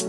[0.00, 0.06] Oi,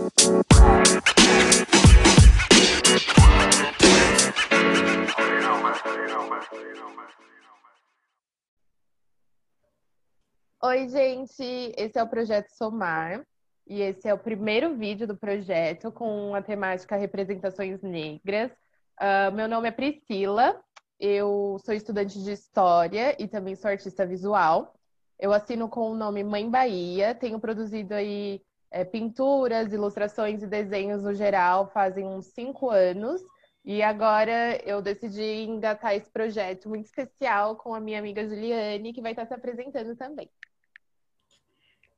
[10.88, 11.74] gente!
[11.76, 13.22] Esse é o Projeto Somar
[13.66, 18.50] e esse é o primeiro vídeo do projeto com a temática Representações Negras.
[18.98, 20.58] Uh, meu nome é Priscila,
[20.98, 24.74] eu sou estudante de História e também sou artista visual.
[25.18, 28.40] Eu assino com o nome Mãe Bahia, tenho produzido aí
[28.72, 33.22] é, pinturas, ilustrações e desenhos no geral fazem uns cinco anos.
[33.64, 39.00] E agora eu decidi engatar esse projeto muito especial com a minha amiga Juliane, que
[39.00, 40.28] vai estar se apresentando também.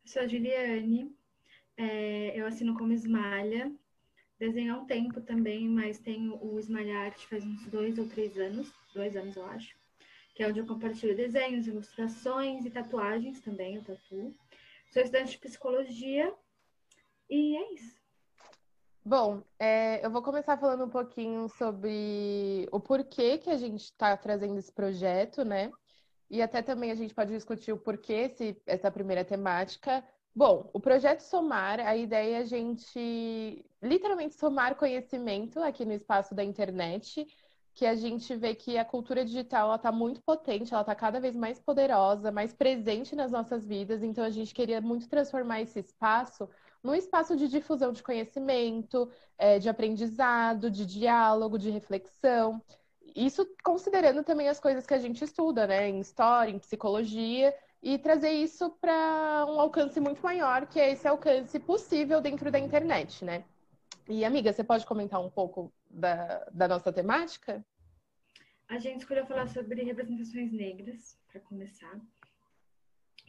[0.02, 1.10] Eu sou a Juliane,
[1.79, 3.73] é, eu assino como Esmalha.
[4.38, 8.37] Desenho há um tempo também, mas tenho o Esmalha Arte faz uns dois ou três
[8.37, 9.74] anos, dois anos eu acho,
[10.34, 14.34] que é onde eu compartilho desenhos, ilustrações e tatuagens também, eu tatuo.
[14.91, 16.34] Sou estudante de psicologia
[17.28, 18.05] e é isso.
[19.06, 24.16] Bom, é, eu vou começar falando um pouquinho sobre o porquê que a gente está
[24.16, 25.71] trazendo esse projeto, né?
[26.30, 30.02] E até também a gente pode discutir o porquê esse, essa primeira temática.
[30.35, 36.35] Bom, o projeto Somar, a ideia é a gente literalmente somar conhecimento aqui no espaço
[36.35, 37.26] da internet,
[37.74, 41.37] que a gente vê que a cultura digital está muito potente, ela está cada vez
[41.37, 46.48] mais poderosa, mais presente nas nossas vidas, então a gente queria muito transformar esse espaço
[46.85, 52.63] num espaço de difusão de conhecimento, é, de aprendizado, de diálogo, de reflexão.
[53.16, 55.88] Isso considerando também as coisas que a gente estuda, né?
[55.88, 61.09] Em história, em psicologia, e trazer isso para um alcance muito maior, que é esse
[61.09, 63.45] alcance possível dentro da internet, né?
[64.06, 67.65] E, amiga, você pode comentar um pouco da, da nossa temática?
[68.69, 71.98] A gente escolheu falar sobre representações negras, para começar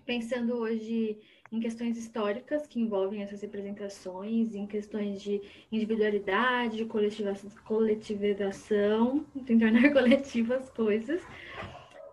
[0.05, 1.17] pensando hoje
[1.51, 9.91] em questões históricas que envolvem essas representações, em questões de individualidade, de coletivização, de tornar
[9.91, 11.21] coletivas as coisas.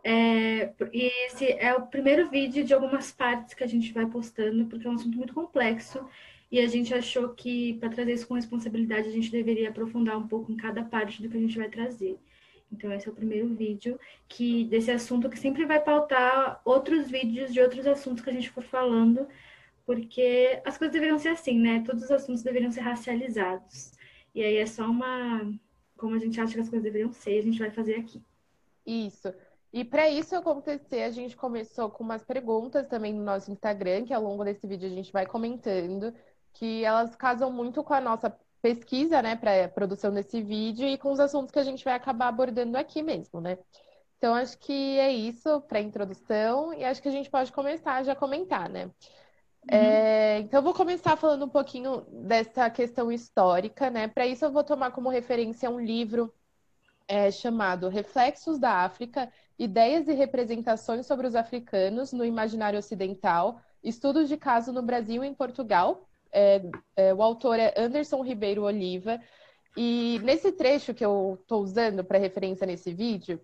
[0.05, 4.67] É, e esse é o primeiro vídeo de algumas partes que a gente vai postando,
[4.67, 6.05] porque é um assunto muito complexo
[6.51, 10.29] e a gente achou que, para trazer isso com responsabilidade, a gente deveria aprofundar um
[10.29, 12.19] pouco em cada parte do que a gente vai trazer.
[12.73, 17.53] Então, esse é o primeiro vídeo que desse assunto que sempre vai pautar outros vídeos
[17.53, 19.29] de outros assuntos que a gente for falando,
[19.85, 21.83] porque as coisas deveriam ser assim, né?
[21.85, 23.93] Todos os assuntos deveriam ser racializados.
[24.35, 25.53] E aí é só uma.
[25.97, 28.21] Como a gente acha que as coisas deveriam ser, a gente vai fazer aqui.
[28.87, 29.33] Isso.
[29.73, 34.13] E para isso acontecer, a gente começou com umas perguntas também no nosso Instagram, que
[34.13, 36.13] ao longo desse vídeo a gente vai comentando,
[36.53, 40.97] que elas casam muito com a nossa pesquisa, né, para a produção desse vídeo e
[40.97, 43.59] com os assuntos que a gente vai acabar abordando aqui mesmo, né?
[44.17, 48.05] Então, acho que é isso para a introdução e acho que a gente pode começar
[48.05, 48.85] já a comentar, né?
[48.85, 48.91] Uhum.
[49.69, 54.07] É, então, vou começar falando um pouquinho dessa questão histórica, né?
[54.07, 56.33] Para isso, eu vou tomar como referência um livro
[57.09, 59.29] é, chamado Reflexos da África:
[59.59, 65.27] Ideias e Representações sobre os Africanos no Imaginário Ocidental, Estudos de Caso no Brasil e
[65.27, 66.63] em Portugal, é,
[66.97, 69.21] é, o autor é Anderson Ribeiro Oliva.
[69.77, 73.41] E nesse trecho que eu estou usando para referência nesse vídeo,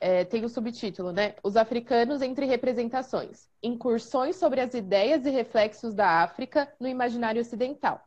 [0.00, 1.34] é, tem o subtítulo, né?
[1.42, 3.48] Os africanos entre representações.
[3.62, 8.02] Incursões sobre as ideias e reflexos da África no imaginário ocidental.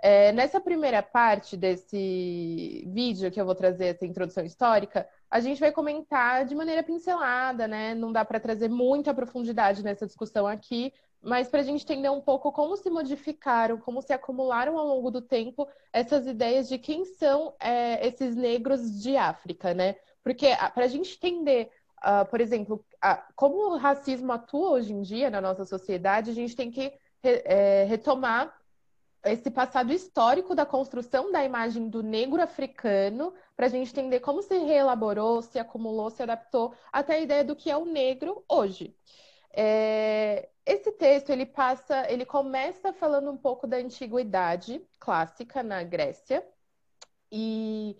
[0.00, 5.58] É, nessa primeira parte desse vídeo que eu vou trazer essa introdução histórica, a gente
[5.58, 7.94] vai comentar de maneira pincelada, né?
[7.94, 10.92] Não dá para trazer muita profundidade nessa discussão aqui,
[11.22, 15.10] mas para a gente entender um pouco como se modificaram, como se acumularam ao longo
[15.10, 19.96] do tempo essas ideias de quem são é, esses negros de África, né?
[20.22, 25.02] Porque para a gente entender, uh, por exemplo, uh, como o racismo atua hoje em
[25.02, 26.92] dia na nossa sociedade, a gente tem que
[27.22, 28.54] re, é, retomar
[29.24, 34.42] esse passado histórico da construção da imagem do negro africano, para a gente entender como
[34.42, 38.94] se reelaborou, se acumulou, se adaptou até a ideia do que é o negro hoje.
[39.60, 46.46] É, esse texto ele passa, ele começa falando um pouco da antiguidade clássica na Grécia
[47.32, 47.96] e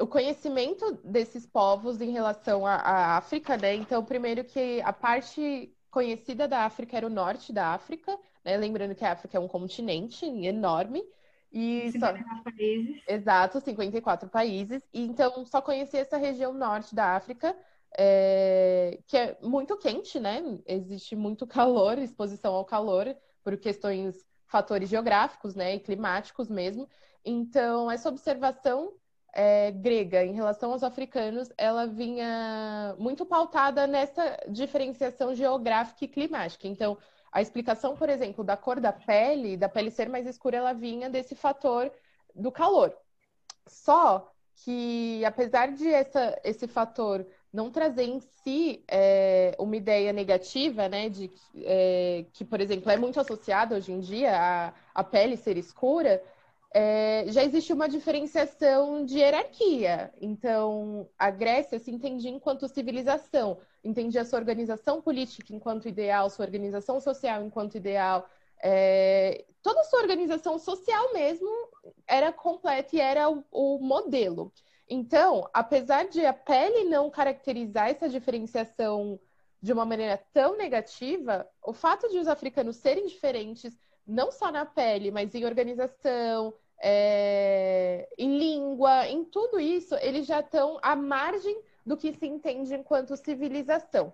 [0.00, 3.72] o conhecimento desses povos em relação à, África, né?
[3.76, 8.56] Então, primeiro que a parte conhecida da África era o norte da África, né?
[8.56, 11.04] Lembrando que a África é um continente enorme.
[11.52, 12.42] E 54 só...
[12.42, 13.02] países.
[13.06, 14.82] Exato, 54 países.
[14.92, 17.56] E então só conhecia essa região norte da África
[17.98, 20.42] é, que é muito quente, né?
[20.66, 25.74] Existe muito calor, exposição ao calor, por questões, fatores geográficos, né?
[25.74, 26.88] E climáticos mesmo.
[27.24, 28.92] Então, essa observação
[29.32, 36.66] é, grega em relação aos africanos, ela vinha muito pautada nessa diferenciação geográfica e climática.
[36.68, 36.96] Então,
[37.32, 41.10] A explicação, por exemplo, da cor da pele, da pele ser mais escura, ela vinha
[41.10, 41.92] desse fator
[42.34, 42.96] do calor.
[43.68, 50.88] Só que, apesar de essa, esse fator não trazer em si é, uma ideia negativa,
[50.88, 55.36] né, de é, que, por exemplo, é muito associada hoje em dia a, a pele
[55.36, 56.22] ser escura,
[56.74, 60.12] é, já existe uma diferenciação de hierarquia.
[60.20, 67.00] Então, a Grécia se entendia enquanto civilização, entendia sua organização política enquanto ideal, sua organização
[67.00, 68.28] social enquanto ideal,
[68.62, 71.48] é, toda a sua organização social mesmo
[72.06, 74.52] era completa e era o, o modelo.
[74.88, 79.18] Então, apesar de a pele não caracterizar essa diferenciação
[79.60, 84.64] de uma maneira tão negativa, o fato de os africanos serem diferentes, não só na
[84.64, 91.60] pele, mas em organização, é, em língua, em tudo isso, eles já estão à margem
[91.84, 94.12] do que se entende enquanto civilização.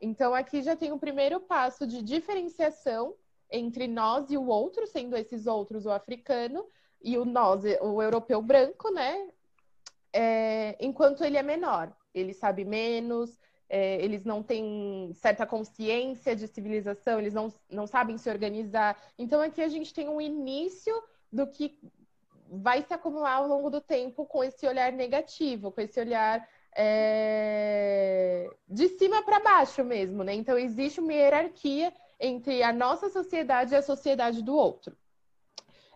[0.00, 3.14] Então, aqui já tem o primeiro passo de diferenciação
[3.50, 6.66] entre nós e o outro, sendo esses outros o africano
[7.02, 9.28] e o nós, o europeu branco, né?
[10.12, 11.92] É, enquanto ele é menor.
[12.14, 13.38] Ele sabe menos,
[13.68, 19.00] é, eles não têm certa consciência de civilização, eles não, não sabem se organizar.
[19.18, 20.94] Então, aqui a gente tem um início
[21.32, 21.78] do que
[22.50, 28.46] vai se acumular ao longo do tempo com esse olhar negativo, com esse olhar é,
[28.68, 30.34] de cima para baixo mesmo, né?
[30.34, 34.94] Então, existe uma hierarquia entre a nossa sociedade e a sociedade do outro.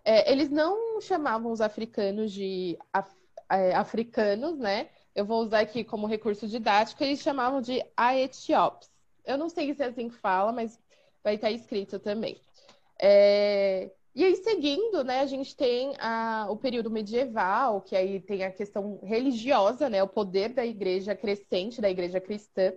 [0.03, 3.16] É, eles não chamavam os africanos de af
[3.49, 4.89] é, africanos, né?
[5.15, 8.89] Eu vou usar aqui como recurso didático, eles chamavam de Aetiops.
[9.25, 10.79] Eu não sei se é assim que fala, mas
[11.23, 12.39] vai estar escrito também.
[12.99, 13.91] É...
[14.15, 18.51] E aí, seguindo, né, a gente tem a, o período medieval, que aí tem a
[18.51, 22.73] questão religiosa, né, o poder da igreja crescente, da igreja cristã.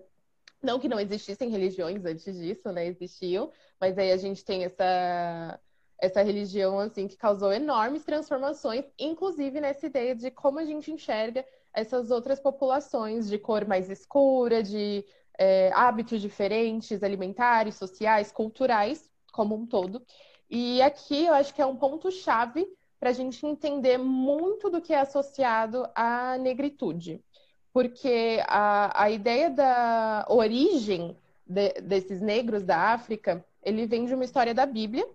[0.63, 3.51] Não que não existissem religiões antes disso, né, existiam,
[3.81, 5.59] mas aí a gente tem essa
[6.01, 11.45] essa religião assim que causou enormes transformações, inclusive nessa ideia de como a gente enxerga
[11.73, 15.05] essas outras populações de cor mais escura, de
[15.39, 20.03] é, hábitos diferentes, alimentares, sociais, culturais, como um todo.
[20.49, 22.67] E aqui eu acho que é um ponto-chave
[22.99, 27.25] para a gente entender muito do que é associado à negritude.
[27.73, 34.25] Porque a, a ideia da origem de, desses negros da África, ele vem de uma
[34.25, 35.07] história da Bíblia,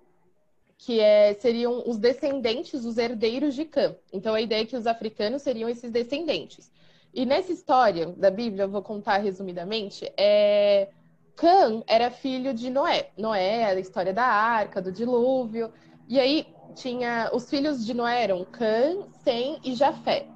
[0.77, 3.95] que é, seriam os descendentes, os herdeiros de Cã.
[4.11, 6.71] Então a ideia é que os africanos seriam esses descendentes.
[7.13, 10.89] E nessa história da Bíblia, eu vou contar resumidamente, é...
[11.35, 13.09] Cã era filho de Noé.
[13.17, 15.69] Noé é a história da arca, do dilúvio.
[16.07, 20.27] E aí tinha os filhos de Noé eram Cã, Sem e Jafé.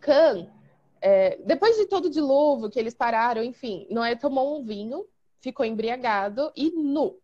[0.00, 0.48] Cã,
[1.00, 1.38] é...
[1.44, 5.06] depois de todo o dilúvio que eles pararam, enfim, Noé tomou um vinho,
[5.40, 7.20] ficou embriagado e nu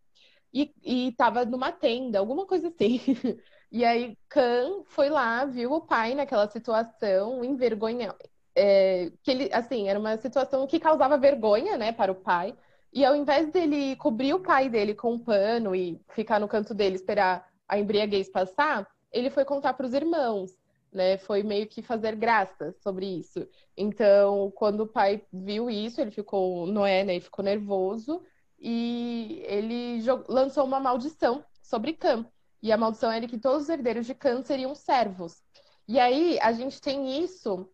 [0.52, 3.00] e, e tava numa tenda, alguma coisa assim.
[3.70, 8.14] E aí Khan foi lá, viu o pai naquela situação, envergonha,
[8.56, 12.56] é, que ele, assim, era uma situação que causava vergonha, né, para o pai.
[12.92, 16.74] E ao invés dele cobrir o pai dele com um pano e ficar no canto
[16.74, 20.56] dele esperar a embriaguez passar, ele foi contar para os irmãos,
[20.90, 21.18] né?
[21.18, 23.46] Foi meio que fazer graça sobre isso.
[23.76, 28.22] Então, quando o pai viu isso, ele ficou, Noé, né, ele ficou nervoso
[28.58, 32.26] e ele lançou uma maldição sobre Cã.
[32.62, 35.42] E a maldição era que todos os herdeiros de Cã seriam servos.
[35.86, 37.68] E aí a gente tem isso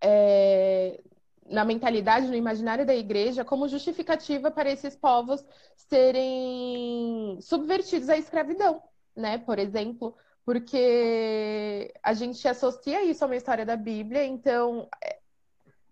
[0.00, 1.02] é,
[1.48, 5.44] na mentalidade, no imaginário da igreja, como justificativa para esses povos
[5.76, 8.82] serem subvertidos à escravidão,
[9.14, 9.38] né?
[9.38, 15.18] Por exemplo, porque a gente associa isso a uma história da Bíblia, então é,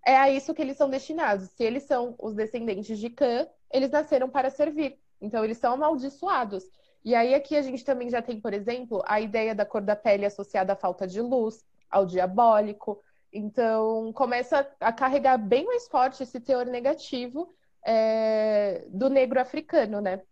[0.07, 1.51] é a isso que eles são destinados.
[1.51, 4.99] Se eles são os descendentes de Cã, eles nasceram para servir.
[5.21, 6.65] Então, eles são amaldiçoados.
[7.05, 9.97] E aí, aqui a gente também já tem, por exemplo, a ideia da cor da
[9.97, 13.03] pele associada à falta de luz, ao diabólico.
[13.33, 17.53] Então, começa a carregar bem mais forte esse teor negativo
[17.85, 20.23] é, do negro africano, né?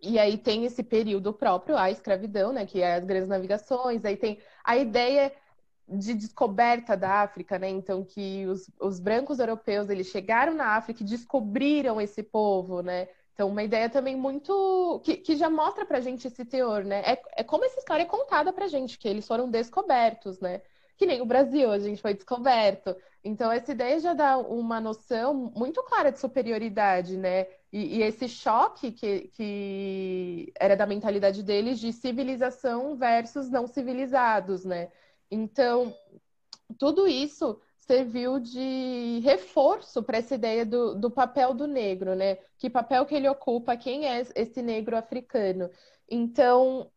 [0.00, 2.66] E aí tem esse período próprio, a escravidão, né?
[2.66, 4.04] Que é as grandes navegações.
[4.04, 5.32] Aí tem a ideia
[5.88, 7.68] de descoberta da África, né?
[7.68, 13.08] Então que os, os brancos europeus eles chegaram na África e descobriram esse povo, né?
[13.34, 17.00] Então uma ideia também muito que, que já mostra pra gente esse teor, né?
[17.04, 20.62] É, é como essa história é contada pra gente, que eles foram descobertos, né?
[20.96, 22.96] Que nem o Brasil, a gente foi descoberto.
[23.22, 27.46] Então essa ideia já dá uma noção muito clara de superioridade, né?
[27.72, 34.64] E, e esse choque que, que era da mentalidade deles de civilização versus não civilizados,
[34.64, 34.90] né?
[35.30, 35.94] Então,
[36.78, 42.36] tudo isso serviu de reforço para essa ideia do, do papel do negro, né?
[42.58, 45.70] Que papel que ele ocupa, quem é esse negro africano.
[46.08, 46.90] Então,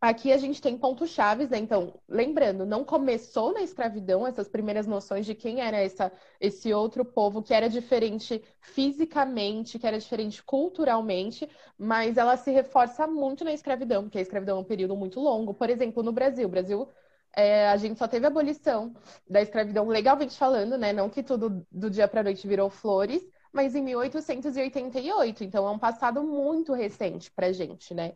[0.00, 1.58] aqui a gente tem pontos chaves, né?
[1.58, 7.04] Então, lembrando, não começou na escravidão essas primeiras noções de quem era essa, esse outro
[7.04, 13.52] povo que era diferente fisicamente, que era diferente culturalmente, mas ela se reforça muito na
[13.52, 15.54] escravidão, porque a escravidão é um período muito longo.
[15.54, 16.88] Por exemplo, no Brasil, o Brasil
[17.36, 18.94] é, a gente só teve a abolição
[19.28, 20.92] da escravidão legalmente falando, né?
[20.92, 25.44] Não que tudo do dia para noite virou flores, mas em 1888.
[25.44, 28.14] Então é um passado muito recente para gente, né?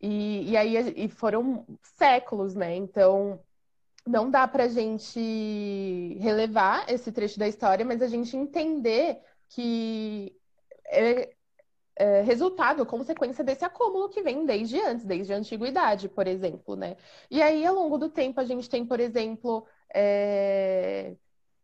[0.00, 1.64] E, e aí e foram
[1.96, 2.74] séculos, né?
[2.74, 3.40] Então
[4.04, 10.36] não dá para gente relevar esse trecho da história, mas a gente entender que
[10.86, 11.31] é,
[11.96, 16.96] é, resultado, consequência desse acúmulo que vem desde antes, desde a antiguidade, por exemplo, né?
[17.30, 21.16] E aí, ao longo do tempo, a gente tem, por exemplo, é,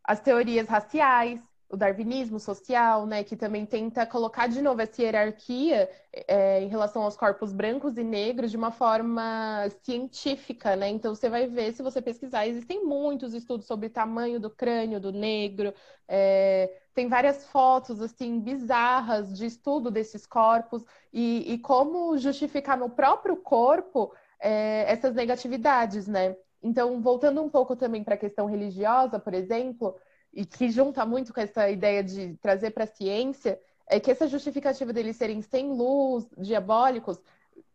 [0.04, 5.88] as teorias raciais, o darwinismo social, né, que também tenta colocar de novo essa hierarquia
[6.26, 10.88] é, em relação aos corpos brancos e negros de uma forma científica, né?
[10.88, 15.12] Então você vai ver, se você pesquisar, existem muitos estudos sobre tamanho do crânio do
[15.12, 15.75] negro,
[16.08, 20.82] é, tem várias fotos assim bizarras de estudo desses corpos
[21.12, 26.34] e, e como justificar no próprio corpo é, essas negatividades, né?
[26.62, 29.94] Então, voltando um pouco também para a questão religiosa, por exemplo,
[30.38, 34.28] e que junta muito com essa ideia de trazer para a ciência, é que essa
[34.28, 37.18] justificativa deles serem sem luz, diabólicos,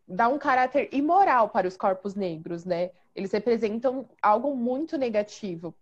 [0.08, 2.90] dá um caráter imoral para os corpos negros, né?
[3.14, 5.74] Eles representam algo muito negativo.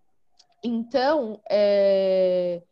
[0.61, 2.63] Então, é...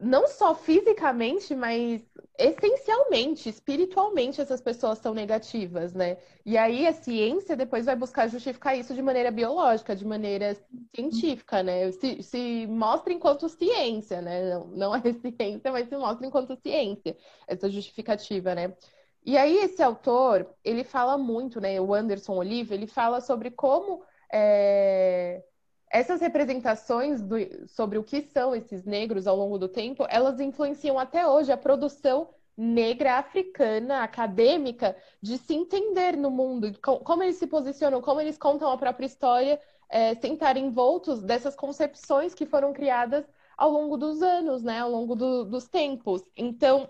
[0.00, 2.02] não só fisicamente, mas
[2.38, 6.16] essencialmente, espiritualmente, essas pessoas são negativas, né?
[6.44, 10.56] E aí a ciência depois vai buscar justificar isso de maneira biológica, de maneira
[10.94, 11.90] científica, né?
[11.92, 14.54] Se, se mostra enquanto ciência, né?
[14.54, 15.00] Não, não é
[15.38, 18.74] ciência, mas se mostra enquanto ciência, essa justificativa, né?
[19.24, 21.80] E aí esse autor, ele fala muito, né?
[21.80, 25.42] O Anderson Olive, ele fala sobre como é,
[25.90, 27.36] essas representações do,
[27.68, 31.56] sobre o que são esses negros ao longo do tempo, elas influenciam até hoje a
[31.56, 38.38] produção negra africana, acadêmica, de se entender no mundo, como eles se posicionam, como eles
[38.38, 43.24] contam a própria história, é, sem estar envoltos dessas concepções que foram criadas
[43.56, 46.22] ao longo dos anos, né, ao longo do, dos tempos.
[46.36, 46.88] Então,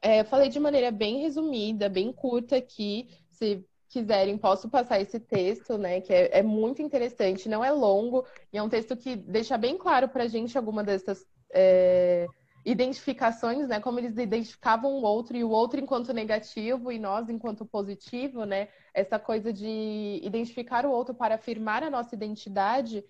[0.00, 3.64] é, eu falei de maneira bem resumida, bem curta aqui, se
[3.94, 6.00] quiserem, posso passar esse texto, né?
[6.00, 9.78] Que é, é muito interessante, não é longo, e é um texto que deixa bem
[9.78, 11.24] claro para a gente alguma dessas
[11.54, 12.26] é,
[12.64, 13.78] identificações, né?
[13.78, 18.68] Como eles identificavam o outro e o outro enquanto negativo e nós enquanto positivo, né?
[18.92, 23.04] Essa coisa de identificar o outro para afirmar a nossa identidade.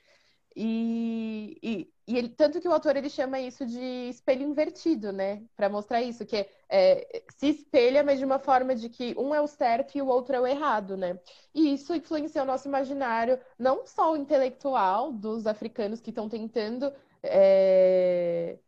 [0.57, 5.43] E, e, e ele, tanto que o autor ele chama isso de espelho invertido, né?
[5.57, 9.41] Para mostrar isso, que é, se espelha, mas de uma forma de que um é
[9.41, 11.19] o certo e o outro é o errado, né?
[11.53, 16.93] E isso influencia o nosso imaginário, não só o intelectual dos africanos que estão tentando
[17.23, 18.59] é,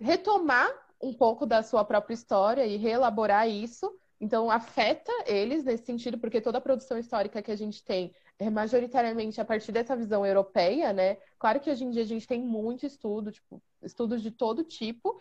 [0.00, 3.92] retomar um pouco da sua própria história e reelaborar isso.
[4.20, 8.50] Então, afeta eles nesse sentido, porque toda a produção histórica que a gente tem é
[8.50, 11.16] majoritariamente a partir dessa visão europeia, né?
[11.38, 15.20] Claro que hoje em dia a gente tem muito estudo, tipo, estudos de todo tipo,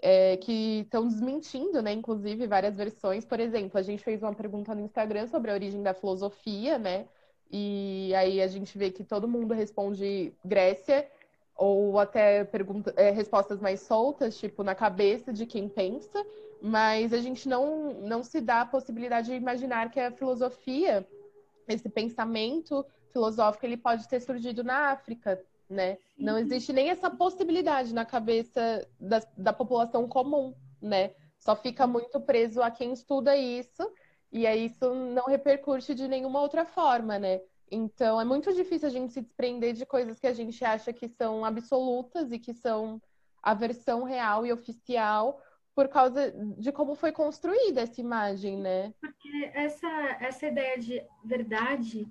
[0.00, 1.92] é, que estão desmentindo, né?
[1.92, 3.24] Inclusive, várias versões.
[3.24, 7.06] Por exemplo, a gente fez uma pergunta no Instagram sobre a origem da filosofia, né?
[7.50, 11.08] E aí a gente vê que todo mundo responde Grécia,
[11.56, 16.24] ou até pergunta, é, respostas mais soltas, tipo, na cabeça de quem pensa,
[16.62, 21.06] mas a gente não, não se dá a possibilidade de imaginar que a filosofia
[21.68, 25.98] esse pensamento filosófico ele pode ter surgido na África, né?
[26.16, 26.38] Não uhum.
[26.40, 31.12] existe nem essa possibilidade na cabeça da, da população comum, né?
[31.38, 33.90] Só fica muito preso a quem estuda isso,
[34.32, 37.40] e aí isso não repercute de nenhuma outra forma, né?
[37.70, 41.08] Então é muito difícil a gente se desprender de coisas que a gente acha que
[41.08, 43.00] são absolutas e que são
[43.42, 45.40] a versão real e oficial,
[45.78, 48.92] por causa de como foi construída essa imagem, né?
[49.00, 49.86] Porque essa,
[50.18, 52.04] essa ideia de verdade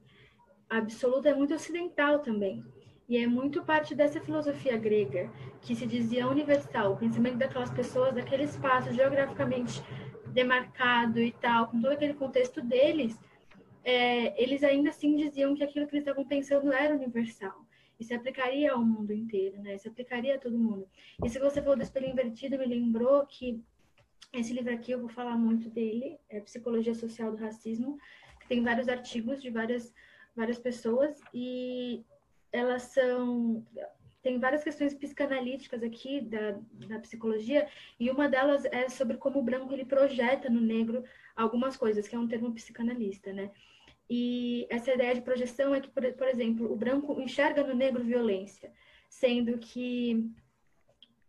[0.70, 2.64] absoluta é muito ocidental também.
[3.10, 8.16] E é muito parte dessa filosofia grega, que se dizia universal, o pensamento daquelas pessoas,
[8.16, 9.84] daquele espaço geograficamente
[10.28, 13.20] demarcado e tal, com todo aquele contexto deles,
[13.84, 17.67] é, eles ainda assim diziam que aquilo que eles estavam pensando era universal.
[18.00, 19.78] E se aplicaria ao mundo inteiro, né?
[19.78, 20.88] Se aplicaria a todo mundo.
[21.24, 23.64] E se você falou do espelho invertido, me lembrou que
[24.34, 27.98] esse livro aqui, eu vou falar muito dele, é Psicologia Social do Racismo,
[28.40, 29.94] que tem vários artigos de várias,
[30.36, 32.06] várias pessoas, e
[32.52, 33.66] elas são
[34.22, 37.66] tem várias questões psicanalíticas aqui da, da psicologia,
[37.98, 42.16] e uma delas é sobre como o branco ele projeta no negro algumas coisas, que
[42.16, 43.52] é um termo psicanalista, né?
[44.10, 48.04] E essa ideia de projeção é que, por, por exemplo, o branco enxerga no negro
[48.04, 48.72] violência,
[49.10, 50.32] sendo que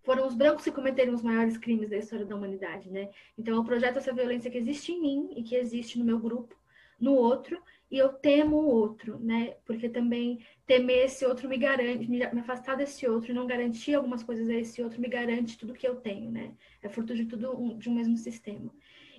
[0.02, 3.10] foram os brancos que cometeram os maiores crimes da história da humanidade, né?
[3.36, 6.56] Então eu projeto essa violência que existe em mim e que existe no meu grupo,
[6.98, 9.56] no outro, e eu temo o outro, né?
[9.64, 14.22] Porque também temer esse outro me garante, me, afastar desse outro e não garantir algumas
[14.22, 16.54] coisas a esse outro me garante tudo que eu tenho, né?
[16.82, 18.72] É fruto de tudo um, de um mesmo sistema.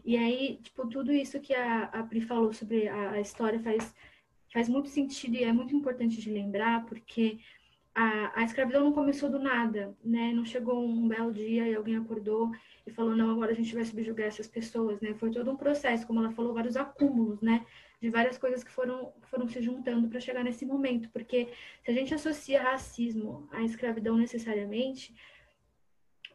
[0.10, 3.94] E aí, tipo, tudo isso que a, a Pri falou sobre a, a história faz,
[4.52, 7.38] faz muito sentido e é muito importante de lembrar, porque
[7.94, 10.34] a, a escravidão não começou do nada, né?
[10.34, 12.50] Não chegou um belo dia e alguém acordou
[12.88, 15.14] e falou, não, agora a gente vai subjugar essas pessoas, né?
[15.14, 17.64] Foi todo um processo, como ela falou, vários acúmulos, né?
[18.02, 21.08] De várias coisas que foram, foram se juntando para chegar nesse momento.
[21.12, 21.50] Porque
[21.84, 25.14] se a gente associa racismo à escravidão necessariamente,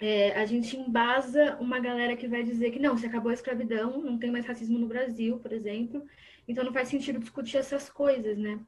[0.05, 4.03] é, a gente embasa uma galera que vai dizer que não, se acabou a escravidão,
[4.03, 6.07] não tem mais racismo no Brasil, por exemplo,
[6.47, 8.61] então não faz sentido discutir essas coisas, né?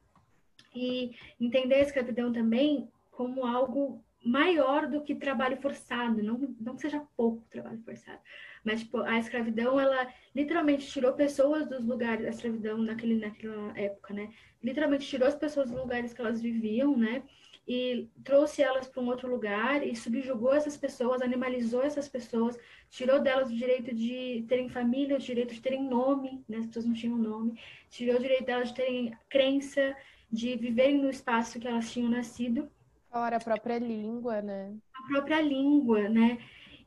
[0.73, 6.81] E entender a escravidão também como algo maior do que trabalho forçado, não, não que
[6.81, 8.19] seja pouco trabalho forçado,
[8.63, 14.11] mas tipo, a escravidão, ela literalmente tirou pessoas dos lugares, a escravidão naquele, naquela época,
[14.11, 14.33] né?
[14.63, 17.21] Literalmente tirou as pessoas dos lugares que elas viviam, né?
[17.67, 22.57] E trouxe elas para um outro lugar e subjugou essas pessoas, animalizou essas pessoas,
[22.89, 26.59] tirou delas o direito de terem família, o direito de terem nome, né?
[26.59, 27.59] As pessoas não tinham nome,
[27.89, 29.95] tirou o direito delas de terem crença,
[30.31, 32.69] de viverem no espaço que elas tinham nascido
[33.11, 34.75] Fora a própria língua, né?
[34.93, 36.37] A própria língua, né?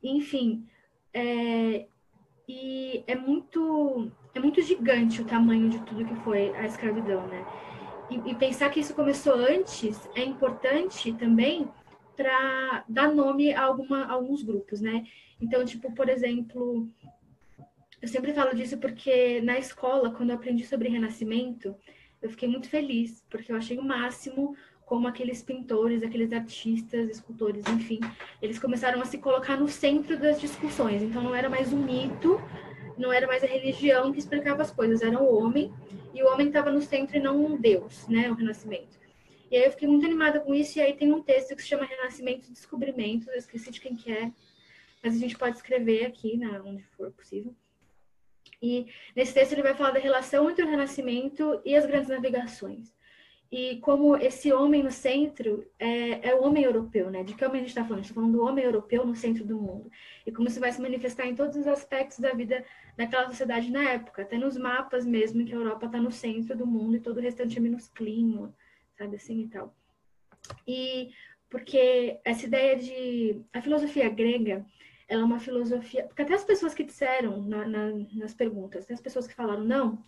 [0.03, 0.67] Enfim,
[1.13, 1.87] é,
[2.49, 7.45] e é muito, é muito gigante o tamanho de tudo que foi a escravidão, né?
[8.11, 11.69] E, e pensar que isso começou antes é importante também
[12.17, 15.07] para dar nome a, alguma, a alguns grupos, né?
[15.41, 16.89] Então, tipo, por exemplo,
[18.03, 21.75] eu sempre falo disso porque na escola, quando eu aprendi sobre renascimento,
[22.21, 27.65] eu fiquei muito feliz, porque eu achei o máximo como aqueles pintores, aqueles artistas, escultores,
[27.69, 28.01] enfim,
[28.43, 31.01] eles começaram a se colocar no centro das discussões.
[31.01, 32.41] Então não era mais um mito,
[33.01, 35.73] não era mais a religião que explicava as coisas, era o homem,
[36.15, 38.99] e o homem estava no centro e não um Deus, né, o Renascimento.
[39.51, 41.69] E aí eu fiquei muito animada com isso, e aí tem um texto que se
[41.69, 44.31] chama Renascimento e Descobrimento, eu esqueci de quem que é,
[45.03, 47.55] mas a gente pode escrever aqui, na, onde for possível.
[48.63, 48.87] E
[49.17, 52.93] nesse texto ele vai falar da relação entre o Renascimento e as grandes navegações
[53.53, 57.25] e como esse homem no centro é, é, o homem europeu, né?
[57.25, 57.99] De que homem a gente está falando?
[57.99, 59.91] A gente está falando do homem europeu no centro do mundo.
[60.25, 62.65] E como isso vai se manifestar em todos os aspectos da vida
[62.97, 66.67] daquela sociedade na época, até nos mapas mesmo, que a Europa está no centro do
[66.67, 68.55] mundo e todo o restante é minusclinho,
[68.97, 69.75] sabe assim e tal.
[70.67, 71.11] E
[71.51, 73.43] porque essa ideia de.
[73.53, 74.65] A filosofia grega,
[75.09, 76.05] ela é uma filosofia.
[76.05, 79.65] Porque até as pessoas que disseram na, na, nas perguntas, até as pessoas que falaram,
[79.65, 80.05] não.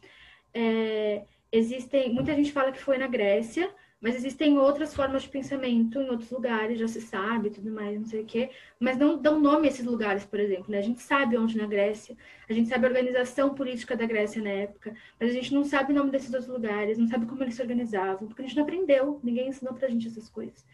[0.55, 6.01] É, existem, muita gente fala que foi na Grécia, mas existem outras formas de pensamento
[6.01, 9.39] em outros lugares, já se sabe, tudo mais, não sei o quê, mas não dão
[9.39, 10.79] nome a esses lugares, por exemplo, né?
[10.79, 12.17] A gente sabe onde na Grécia,
[12.51, 15.93] a gente sabe a organização política da Grécia na época, mas a gente não sabe
[15.93, 18.65] o nome desses outros lugares, não sabe como eles se organizavam, porque a gente não
[18.65, 20.67] aprendeu, ninguém ensinou pra gente essas coisas.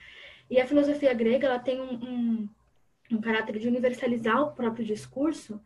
[0.51, 2.49] E a filosofia grega, ela tem um, um,
[3.13, 5.61] um caráter de universalizar o próprio discurso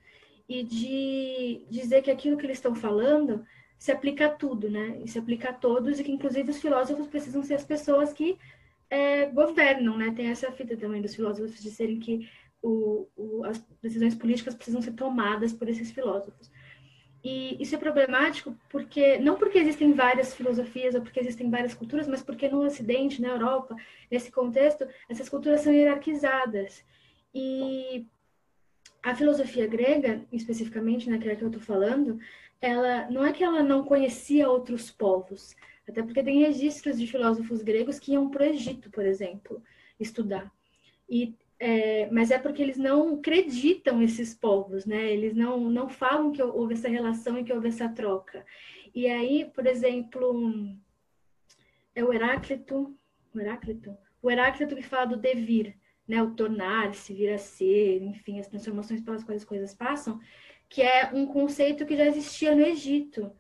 [0.49, 3.47] e de dizer que aquilo que eles estão falando
[3.83, 5.01] se aplica a tudo, né?
[5.05, 8.39] E se aplica a todos, e que inclusive os filósofos precisam ser as pessoas que
[8.89, 10.13] é, governam, né?
[10.15, 12.31] Tem essa fita também dos filósofos de serem que
[12.63, 16.49] o, o, as decisões políticas precisam ser tomadas por esses filósofos.
[17.25, 22.07] E isso é problemático porque não porque existem várias filosofias ou porque existem várias culturas,
[22.07, 23.75] mas porque no Ocidente, na Europa,
[24.09, 26.85] nesse contexto, essas culturas são hierarquizadas.
[27.35, 28.07] E
[29.03, 32.21] a filosofia grega, especificamente, né, que é a que eu estou falando,
[32.63, 35.55] ela não é que ela não conhecia outros povos,
[35.87, 39.61] até porque tem registros de filósofos gregos que iam para o Egito, por exemplo,
[39.99, 40.51] estudar.
[41.11, 45.13] E, é, mas é porque eles não acreditam esses povos, né?
[45.13, 48.47] Eles não, não falam que houve essa relação e que houve essa troca.
[48.95, 50.77] E aí, por exemplo,
[51.97, 52.97] é o Heráclito,
[53.35, 56.23] o Heráclito, o Heráclito que fala do devir, né?
[56.23, 60.21] O tornar-se, vir a ser, enfim, as transformações pelas quais as coisas passam
[60.73, 63.31] que é um conceito que já existia no Egito,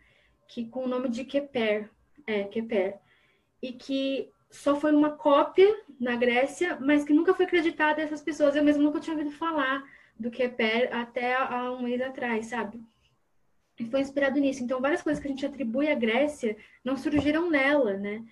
[0.47, 1.89] que com o nome de Keper,
[2.27, 2.99] é, Keper,
[3.63, 8.21] e que só foi uma cópia na Grécia, mas que nunca foi acreditada a essas
[8.21, 8.55] pessoas.
[8.55, 9.83] Eu mesmo nunca tinha ouvido falar
[10.21, 12.79] do Keper até há um mês atrás, sabe?
[13.81, 14.63] E foi inspirado nisso.
[14.63, 18.23] Então, várias coisas que a gente atribui à Grécia não surgiram nela, né?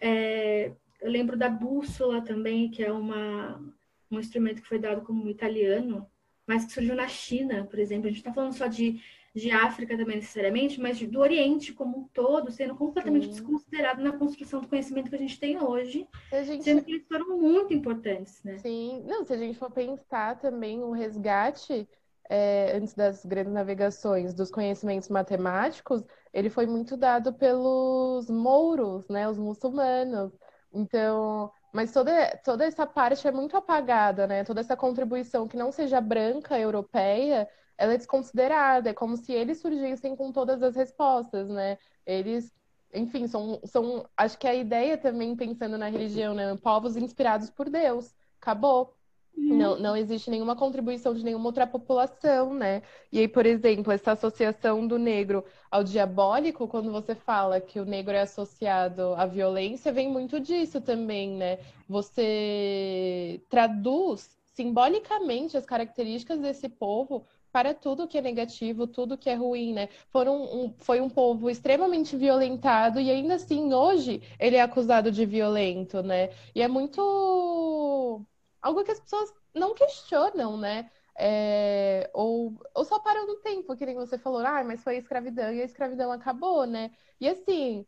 [0.00, 3.62] É, eu lembro da bússola também, que é uma,
[4.10, 6.10] um instrumento que foi dado como italiano,
[6.48, 8.06] mas que surgiu na China, por exemplo.
[8.06, 9.00] A gente está falando só de,
[9.34, 13.32] de África também necessariamente, mas do Oriente como um todo, sendo completamente Sim.
[13.32, 16.08] desconsiderado na construção do conhecimento que a gente tem hoje,
[16.44, 16.64] gente...
[16.64, 18.56] sendo que eles foram muito importantes, né?
[18.58, 21.86] Sim, não, se a gente for pensar também o resgate
[22.30, 29.28] é, antes das grandes navegações dos conhecimentos matemáticos, ele foi muito dado pelos mouros, né,
[29.28, 30.32] os muçulmanos.
[30.72, 34.44] Então, mas toda, toda essa parte é muito apagada, né?
[34.44, 38.90] Toda essa contribuição que não seja branca, europeia, ela é desconsiderada.
[38.90, 41.78] É como se eles surgissem com todas as respostas, né?
[42.06, 42.52] Eles,
[42.92, 44.08] enfim, são, são.
[44.16, 46.56] Acho que a ideia também, pensando na religião, né?
[46.56, 48.14] Povos inspirados por Deus.
[48.40, 48.97] Acabou.
[49.36, 52.82] Não, não existe nenhuma contribuição de nenhuma outra população, né?
[53.10, 57.84] E aí, por exemplo, essa associação do negro ao diabólico, quando você fala que o
[57.84, 61.58] negro é associado à violência, vem muito disso também, né?
[61.88, 69.34] Você traduz simbolicamente as características desse povo para tudo que é negativo, tudo que é
[69.34, 69.88] ruim, né?
[70.10, 75.24] Foram um, foi um povo extremamente violentado e ainda assim hoje ele é acusado de
[75.24, 76.30] violento, né?
[76.54, 78.20] E é muito
[78.62, 80.90] algo que as pessoas não questionam, né?
[81.20, 85.52] É, ou, ou só param no tempo, que nem você falou, ah, mas foi escravidão
[85.52, 86.92] e a escravidão acabou, né?
[87.20, 87.84] E assim,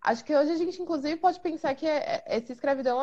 [0.00, 2.98] acho que hoje a gente, inclusive, pode pensar que é, é, essa escravidão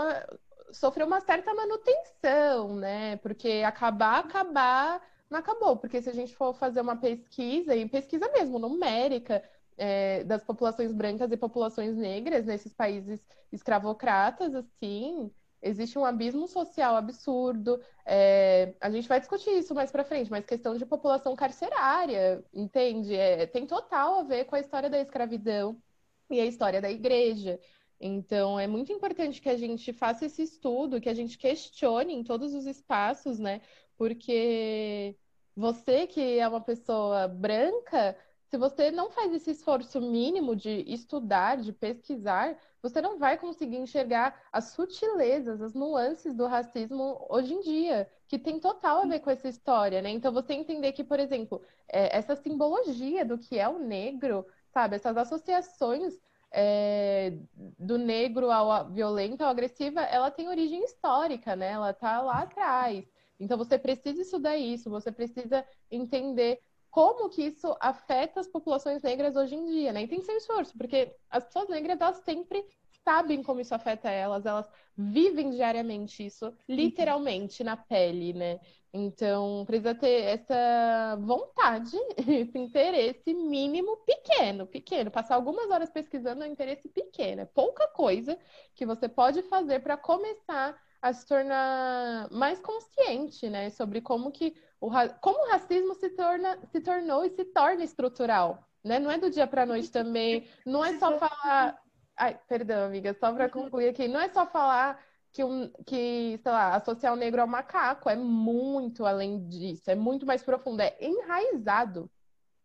[0.71, 3.17] sofreu uma certa manutenção, né?
[3.17, 5.77] Porque acabar, acabar, não acabou.
[5.77, 9.43] Porque se a gente for fazer uma pesquisa, e pesquisa mesmo, numérica,
[9.77, 15.31] é, das populações brancas e populações negras nesses países escravocratas, assim,
[15.61, 17.81] Existe um abismo social absurdo.
[18.05, 23.15] É, a gente vai discutir isso mais para frente, mas questão de população carcerária, entende?
[23.15, 25.81] É, tem total a ver com a história da escravidão
[26.29, 27.59] e a história da igreja.
[27.99, 32.23] Então, é muito importante que a gente faça esse estudo, que a gente questione em
[32.23, 33.61] todos os espaços, né?
[33.97, 35.17] Porque
[35.55, 38.15] você que é uma pessoa branca,
[38.49, 43.77] se você não faz esse esforço mínimo de estudar, de pesquisar, você não vai conseguir
[43.77, 49.19] enxergar as sutilezas, as nuances do racismo hoje em dia, que tem total a ver
[49.19, 50.09] com essa história, né?
[50.09, 54.95] Então, você entender que, por exemplo, é, essa simbologia do que é o negro, sabe?
[54.95, 56.13] Essas associações
[56.51, 57.37] é,
[57.77, 61.71] do negro ao violento, ao agressiva, ela tem origem histórica, né?
[61.71, 63.05] Ela tá lá atrás.
[63.39, 69.35] Então, você precisa estudar isso, você precisa entender como que isso afeta as populações negras
[69.35, 70.03] hoje em dia, né?
[70.03, 72.65] E tem que ser um esforço, porque as pessoas negras, elas sempre
[73.03, 78.59] sabem como isso afeta elas, elas vivem diariamente isso, literalmente, na pele, né?
[78.91, 81.95] Então, precisa ter essa vontade,
[82.27, 85.11] esse interesse mínimo pequeno, pequeno.
[85.11, 88.37] Passar algumas horas pesquisando é um interesse pequeno, é pouca coisa
[88.75, 94.53] que você pode fazer para começar a se tornar mais consciente, né, sobre como que
[94.79, 94.89] o,
[95.21, 98.63] como o racismo se, torna, se tornou e se torna estrutural.
[98.83, 98.97] Né?
[98.99, 100.47] Não é do dia para noite também.
[100.65, 101.77] Não é só falar.
[102.17, 104.07] Ai, perdão, amiga, só para concluir aqui.
[104.07, 108.09] Não é só falar que, um, que, sei lá, associar o negro ao macaco.
[108.09, 109.89] É muito além disso.
[109.91, 110.81] É muito mais profundo.
[110.81, 112.09] É enraizado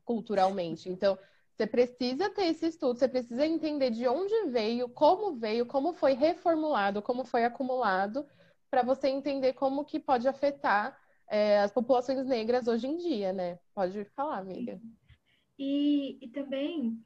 [0.04, 0.88] culturalmente.
[0.88, 1.18] Então,
[1.56, 6.12] você precisa ter esse estudo, você precisa entender de onde veio, como veio, como foi
[6.14, 8.26] reformulado, como foi acumulado,
[8.68, 10.98] para você entender como que pode afetar
[11.34, 13.58] é, as populações negras hoje em dia, né?
[13.74, 14.80] Pode falar, amiga.
[15.58, 16.96] E, e também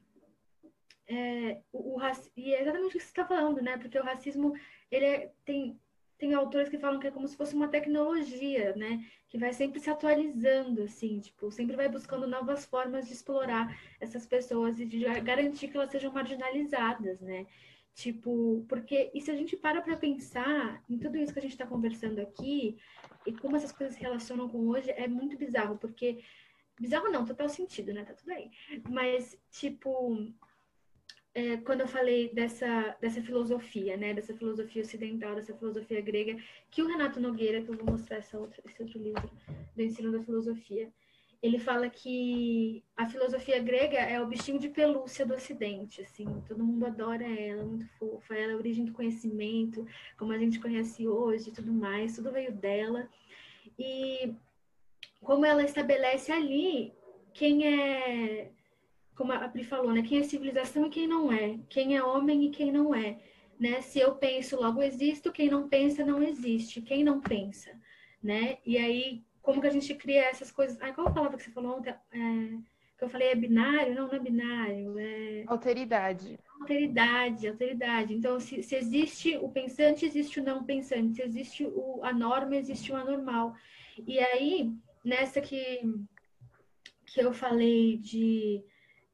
[1.07, 2.01] é, o, o
[2.37, 3.75] e é exatamente o que você está falando, né?
[3.79, 4.53] Porque o racismo
[4.91, 5.79] ele é, tem
[6.19, 9.03] tem autores que falam que é como se fosse uma tecnologia, né?
[9.29, 14.27] Que vai sempre se atualizando, assim, tipo, sempre vai buscando novas formas de explorar essas
[14.27, 17.47] pessoas e de garantir que elas sejam marginalizadas, né?
[17.95, 21.51] Tipo, porque, e se a gente para para pensar em tudo isso que a gente
[21.51, 22.77] está conversando aqui,
[23.25, 26.23] e como essas coisas se relacionam com hoje, é muito bizarro, porque.
[26.79, 28.05] Bizarro não, total sentido, né?
[28.05, 28.49] Tá tudo aí.
[28.89, 30.31] Mas, tipo,
[31.33, 34.13] é, quando eu falei dessa, dessa filosofia, né?
[34.13, 36.37] Dessa filosofia ocidental, dessa filosofia grega,
[36.71, 39.29] que o Renato Nogueira, que eu vou mostrar essa outra, esse outro livro
[39.75, 40.89] do ensino da filosofia,
[41.41, 46.63] ele fala que a filosofia grega é o bichinho de pelúcia do Ocidente, assim, todo
[46.63, 49.85] mundo adora ela, muito fofa, ela é a origem do conhecimento,
[50.17, 53.09] como a gente conhece hoje, tudo mais, tudo veio dela.
[53.77, 54.33] E
[55.21, 56.93] como ela estabelece ali
[57.33, 58.51] quem é,
[59.15, 62.45] como a Pri falou, né, quem é civilização e quem não é, quem é homem
[62.45, 63.17] e quem não é,
[63.57, 63.81] né?
[63.81, 67.71] Se eu penso, logo existo, quem não pensa não existe, quem não pensa,
[68.23, 68.57] né?
[68.65, 70.79] E aí como que a gente cria essas coisas.
[70.79, 71.89] Ai, qual a palavra que você falou ontem?
[71.89, 71.97] É,
[72.95, 73.95] que eu falei é binário?
[73.95, 74.99] Não, não é binário.
[74.99, 75.43] É...
[75.47, 76.37] Alteridade.
[76.61, 78.13] alteridade, alteridade.
[78.13, 81.15] Então, se, se existe o pensante, existe o não pensante.
[81.15, 83.55] Se existe o, a norma, existe o anormal.
[84.05, 84.71] E aí,
[85.03, 85.81] nessa que,
[87.07, 88.63] que eu falei de.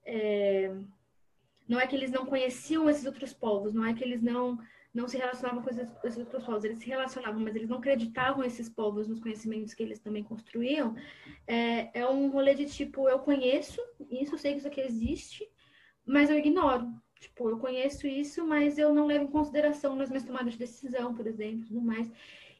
[0.03, 0.69] É,
[1.65, 4.59] não é que eles não conheciam esses outros povos, não é que eles não
[4.95, 8.43] não se relacionavam com esses, esses outros povos, eles se relacionavam, mas eles não acreditavam
[8.43, 10.95] esses povos nos conhecimentos que eles também construíam.
[11.45, 15.47] É, é um rolê de tipo, eu conheço isso, sei que isso aqui existe,
[16.05, 16.87] mas eu ignoro.
[17.19, 21.13] Tipo, eu conheço isso, mas eu não levo em consideração nas minhas tomadas de decisão,
[21.13, 22.09] por exemplo, tudo mais.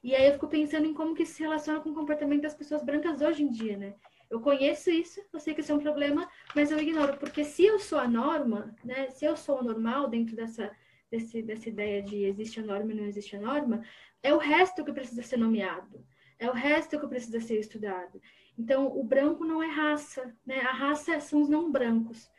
[0.04, 2.54] E aí eu fico pensando em como que isso se relaciona com o comportamento das
[2.54, 3.96] pessoas brancas hoje em dia, né?
[4.30, 7.66] Eu conheço isso, eu sei que isso é um problema, mas eu ignoro, porque se
[7.66, 9.10] eu sou a norma, né?
[9.10, 10.72] Se eu sou o normal dentro dessa,
[11.16, 13.84] desse, dessa ideia de existe a norma e não existe a norma,
[14.22, 16.06] é o resto que precisa ser nomeado,
[16.38, 18.22] é o resto que precisa ser estudado.
[18.58, 20.62] Então, o branco não é raça, né?
[20.62, 22.30] A raça são os não brancos.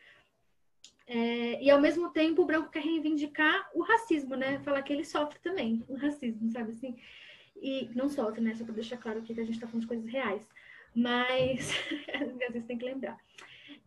[1.07, 4.59] É, e ao mesmo tempo o branco quer reivindicar o racismo, né?
[4.59, 6.97] Falar que ele sofre também o racismo, sabe assim?
[7.55, 8.53] E não sofre, né?
[8.55, 10.47] Só para deixar claro aqui que a gente está falando de coisas reais.
[10.93, 11.71] Mas
[12.13, 13.17] às vezes tem que lembrar.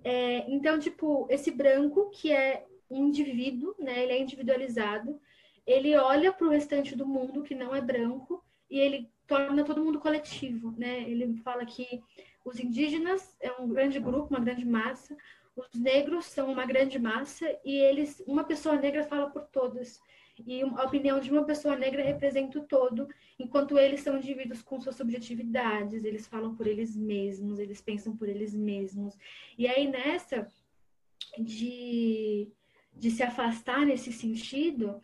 [0.03, 4.03] É, então, tipo, esse branco que é indivíduo, né?
[4.03, 5.21] Ele é individualizado,
[5.67, 9.85] ele olha para o restante do mundo que não é branco e ele torna todo
[9.85, 11.09] mundo coletivo, né?
[11.09, 12.03] Ele fala que
[12.45, 15.17] os indígenas é um grande grupo, uma grande massa,
[15.55, 20.01] os negros são uma grande massa e eles, uma pessoa negra fala por todos.
[20.47, 23.07] E a opinião de uma pessoa negra representa o todo,
[23.39, 28.29] enquanto eles são indivíduos com suas subjetividades, eles falam por eles mesmos, eles pensam por
[28.29, 29.17] eles mesmos.
[29.59, 30.49] E aí nessa
[31.39, 32.51] de,
[32.93, 35.01] de se afastar nesse sentido,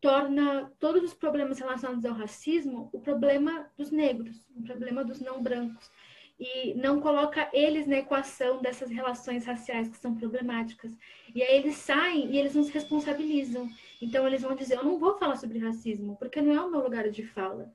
[0.00, 5.42] torna todos os problemas relacionados ao racismo o problema dos negros, o problema dos não
[5.42, 5.90] brancos
[6.40, 10.96] e não coloca eles na equação dessas relações raciais que são problemáticas.
[11.34, 13.68] E aí eles saem e eles não se responsabilizam.
[14.00, 16.80] Então eles vão dizer: Eu não vou falar sobre racismo, porque não é o meu
[16.80, 17.70] lugar de fala.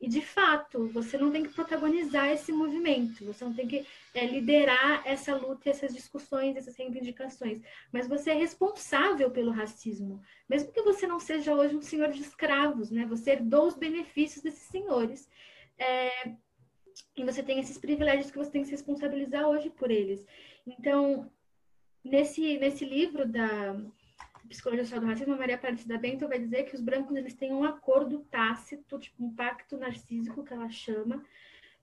[0.00, 4.24] E de fato, você não tem que protagonizar esse movimento, você não tem que é,
[4.24, 7.60] liderar essa luta, essas discussões, essas reivindicações.
[7.92, 12.22] Mas você é responsável pelo racismo, mesmo que você não seja hoje um senhor de
[12.22, 13.04] escravos, né?
[13.06, 15.28] Você herdou os benefícios desses senhores.
[15.78, 16.32] É,
[17.14, 20.26] e você tem esses privilégios que você tem que se responsabilizar hoje por eles.
[20.66, 21.30] Então,
[22.02, 23.76] nesse, nesse livro da
[24.50, 27.62] Psicologia Social do Racismo, Maria Aparecida Bento vai dizer que os brancos eles têm um
[27.62, 31.24] acordo tácito, tipo um pacto narcísico, que ela chama,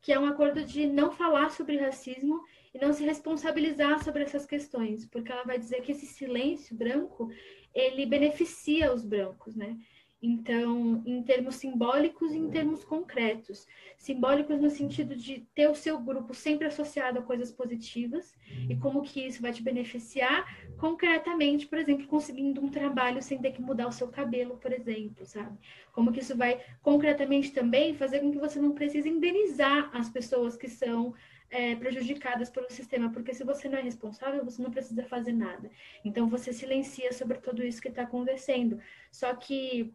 [0.02, 4.46] que é um acordo de não falar sobre racismo e não se responsabilizar sobre essas
[4.46, 7.32] questões, porque ela vai dizer que esse silêncio branco,
[7.74, 9.78] ele beneficia os brancos, né?
[10.20, 13.68] Então, em termos simbólicos e em termos concretos.
[13.98, 18.36] Simbólicos no sentido de ter o seu grupo sempre associado a coisas positivas
[18.68, 20.46] e como que isso vai te beneficiar
[20.78, 25.24] concretamente, por exemplo, conseguindo um trabalho sem ter que mudar o seu cabelo, por exemplo,
[25.24, 25.56] sabe?
[25.92, 30.58] Como que isso vai concretamente também fazer com que você não precise indenizar as pessoas
[30.58, 31.14] que são
[31.50, 35.70] é, prejudicadas pelo sistema, porque se você não é responsável, você não precisa fazer nada.
[36.04, 38.80] Então você silencia sobre tudo isso que está acontecendo.
[39.12, 39.94] Só que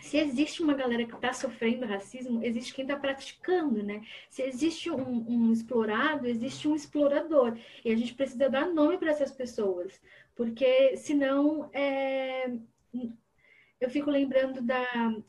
[0.00, 4.02] se existe uma galera que está sofrendo racismo, existe quem está praticando, né?
[4.30, 7.56] Se existe um, um, explorado, existe um explorador.
[7.84, 10.00] E a gente precisa dar nome para essas pessoas,
[10.34, 12.50] porque senão é...
[13.80, 14.84] eu fico lembrando da.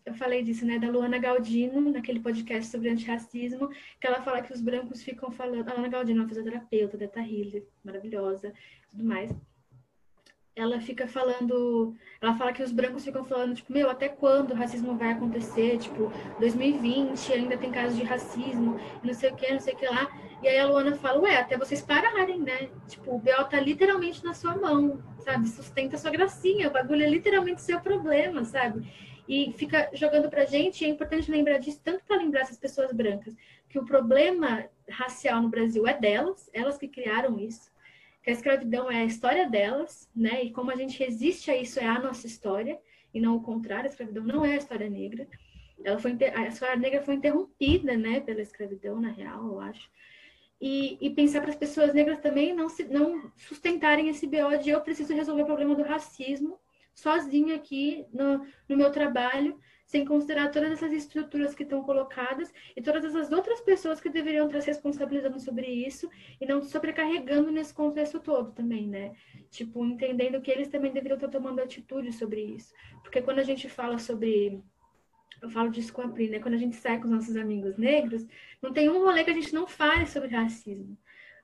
[0.06, 0.80] Eu falei disso, né?
[0.80, 5.70] Da Luana Galdino, naquele podcast sobre antirracismo, que ela fala que os brancos ficam falando.
[5.70, 8.54] A Luana Galdino é uma fisioterapeuta, Deta Healer, maravilhosa,
[8.92, 9.32] tudo mais
[10.60, 14.56] ela fica falando, ela fala que os brancos ficam falando, tipo, meu, até quando o
[14.56, 15.78] racismo vai acontecer?
[15.78, 19.88] Tipo, 2020 ainda tem casos de racismo, não sei o que, não sei o que
[19.88, 20.12] lá.
[20.44, 22.70] E aí a Luana fala, ué, até vocês pararem, né?
[22.88, 23.46] Tipo, o B.O.
[23.46, 25.48] tá literalmente na sua mão, sabe?
[25.48, 28.86] Sustenta a sua gracinha, o bagulho é literalmente seu problema, sabe?
[29.28, 32.92] E fica jogando pra gente, e é importante lembrar disso, tanto para lembrar essas pessoas
[32.92, 33.34] brancas,
[33.70, 37.72] que o problema racial no Brasil é delas, elas que criaram isso
[38.22, 40.44] que a escravidão é a história delas, né?
[40.44, 42.80] E como a gente resiste a isso é a nossa história,
[43.14, 45.28] e não o contrário, a escravidão não é a história negra.
[45.84, 49.90] Ela foi a história negra foi interrompida, né, pela escravidão, na real, eu acho.
[50.62, 54.72] E, e pensar para as pessoas negras também não se, não sustentarem esse BO de
[54.72, 56.60] eu preciso resolver o problema do racismo
[56.94, 59.58] sozinho aqui no, no meu trabalho
[59.90, 64.46] sem considerar todas essas estruturas que estão colocadas e todas essas outras pessoas que deveriam
[64.46, 66.08] estar se responsabilizando sobre isso
[66.40, 69.16] e não sobrecarregando nesse contexto todo também, né?
[69.50, 72.72] Tipo, entendendo que eles também deveriam estar tomando atitude sobre isso.
[73.02, 74.62] Porque quando a gente fala sobre
[75.42, 76.40] eu falo disso com a Pri, né?
[76.40, 78.28] Quando a gente sai com os nossos amigos negros,
[78.62, 80.96] não tem um rolê que a gente não fale sobre racismo.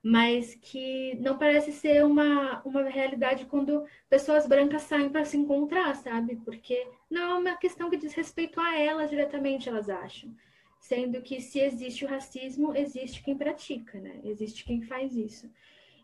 [0.07, 5.95] Mas que não parece ser uma, uma realidade quando pessoas brancas saem para se encontrar,
[5.95, 6.35] sabe?
[6.45, 10.31] Porque não é uma questão que diz respeito a elas diretamente, elas acham.
[10.79, 14.19] Sendo que se existe o racismo, existe quem pratica, né?
[14.23, 15.51] Existe quem faz isso.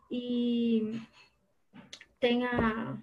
[0.10, 1.00] E
[2.20, 2.98] tem a.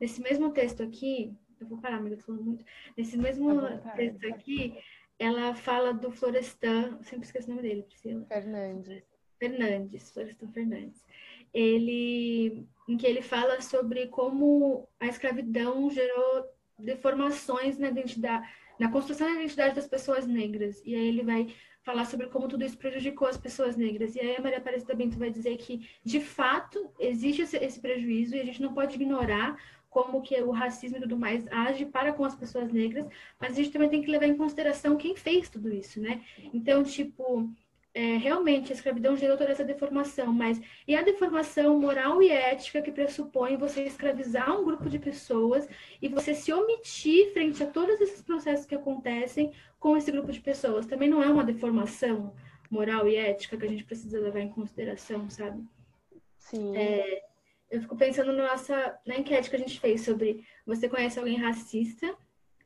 [0.00, 2.64] Nesse mesmo texto aqui, eu vou parar, amiga, tô falando muito.
[2.96, 4.76] Nesse mesmo tá texto aqui,
[5.16, 8.26] ela fala do Florestan, sempre esqueço o nome dele, Priscila.
[8.26, 9.13] Fernandes.
[9.44, 11.04] Fernandes, Florestan Fernandes.
[11.52, 16.46] Ele, em que ele fala sobre como a escravidão gerou
[16.78, 20.82] deformações na identidade, na construção da identidade das pessoas negras.
[20.84, 24.14] E aí ele vai falar sobre como tudo isso prejudicou as pessoas negras.
[24.14, 28.34] E aí a Maria Aparecida Bento vai dizer que, de fato, existe esse, esse prejuízo
[28.34, 29.56] e a gente não pode ignorar
[29.90, 33.06] como que o racismo e tudo mais age para com as pessoas negras,
[33.38, 36.20] mas a gente também tem que levar em consideração quem fez tudo isso, né?
[36.52, 37.48] Então, tipo,
[37.94, 42.82] é, realmente a escravidão gerou toda essa deformação, mas e a deformação moral e ética
[42.82, 45.68] que pressupõe você escravizar um grupo de pessoas
[46.02, 50.40] e você se omitir frente a todos esses processos que acontecem com esse grupo de
[50.40, 50.86] pessoas?
[50.86, 52.34] Também não é uma deformação
[52.68, 55.62] moral e ética que a gente precisa levar em consideração, sabe?
[56.36, 56.76] Sim.
[56.76, 57.22] É,
[57.70, 61.36] eu fico pensando na nossa na enquete que a gente fez sobre você conhece alguém
[61.36, 62.12] racista?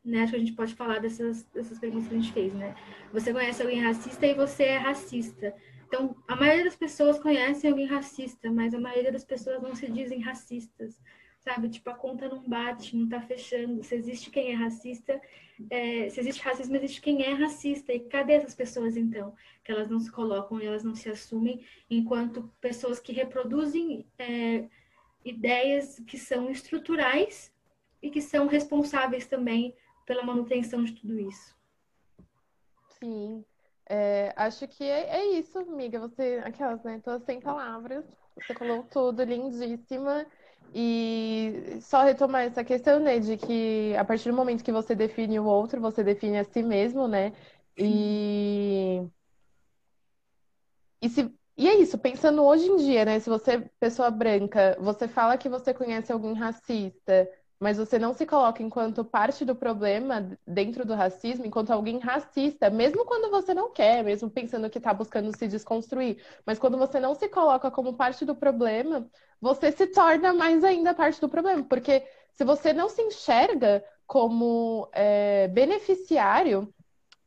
[0.05, 0.23] Né?
[0.23, 2.75] Acho que a gente pode falar dessas, dessas perguntas que a gente fez, né?
[3.13, 5.55] Você conhece alguém racista e você é racista.
[5.87, 9.91] Então, a maioria das pessoas conhecem alguém racista, mas a maioria das pessoas não se
[9.91, 11.01] dizem racistas,
[11.41, 11.71] sabe?
[11.71, 13.83] Tipo, a conta não bate, não tá fechando.
[13.83, 15.21] Se existe quem é racista,
[15.71, 17.93] é, se existe racismo, existe quem é racista.
[17.93, 19.35] E cadê essas pessoas, então?
[19.65, 24.69] Que elas não se colocam e elas não se assumem enquanto pessoas que reproduzem é,
[25.25, 27.53] ideias que são estruturais
[28.03, 29.75] e que são responsáveis também
[30.09, 31.55] pela manutenção de tudo isso.
[32.99, 33.45] Sim.
[33.87, 36.01] É, acho que é, é, isso, amiga.
[36.01, 37.01] Você, aquelas, né?
[37.05, 38.05] Tô sem palavras.
[38.35, 40.27] Você falou tudo, lindíssima.
[40.75, 45.39] E só retomar essa questão, né, de que a partir do momento que você define
[45.39, 47.33] o outro, você define a si mesmo, né?
[47.77, 49.03] E.
[51.01, 51.33] E, se...
[51.57, 53.19] e é isso, pensando hoje em dia, né?
[53.21, 57.29] Se você, pessoa branca, você fala que você conhece alguém racista,
[57.61, 62.71] mas você não se coloca enquanto parte do problema dentro do racismo, enquanto alguém racista,
[62.71, 67.01] mesmo quando você não quer, mesmo pensando que está buscando se desconstruir, mas quando você
[67.01, 69.09] não se coloca como parte do problema,
[69.41, 74.89] você se torna mais ainda parte do problema, porque se você não se enxerga como
[74.93, 76.73] é, beneficiário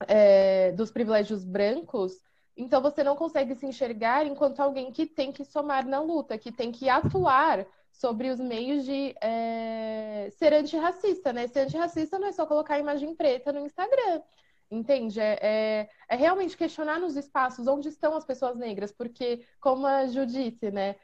[0.08, 2.14] é, dos privilégios brancos,
[2.56, 6.52] então você não consegue se enxergar enquanto alguém que tem que somar na luta, que
[6.52, 7.66] tem que atuar
[8.02, 11.48] sobre os meios de é, ser antirracista, né?
[11.48, 14.24] Ser antirracista não é só colocar imagem preta no Instagram,
[14.72, 15.20] entende?
[15.20, 20.08] É, é, é, realmente questionar nos espaços onde estão as pessoas negras, porque, como a
[20.08, 20.96] Ju disse, né?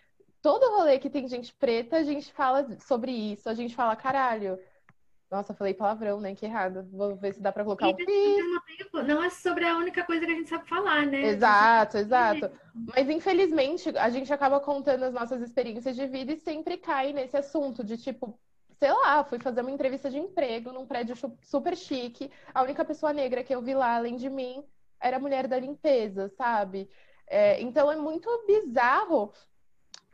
[0.41, 4.57] Todo rolê que tem gente preta, a gente fala sobre isso, a gente fala, caralho,
[5.29, 6.33] nossa, falei palavrão, né?
[6.33, 6.87] Que errado.
[6.91, 7.95] Vou ver se dá pra colocar um.
[9.05, 11.21] Não é sobre a única coisa que a gente sabe falar, né?
[11.21, 12.49] Exato, exato.
[12.73, 17.35] Mas infelizmente a gente acaba contando as nossas experiências de vida e sempre cai nesse
[17.35, 18.39] assunto de tipo,
[18.79, 22.31] sei lá, fui fazer uma entrevista de emprego num prédio super chique.
[22.53, 24.63] A única pessoa negra que eu vi lá, além de mim,
[24.99, 26.89] era a mulher da limpeza, sabe?
[27.27, 29.33] É, então é muito bizarro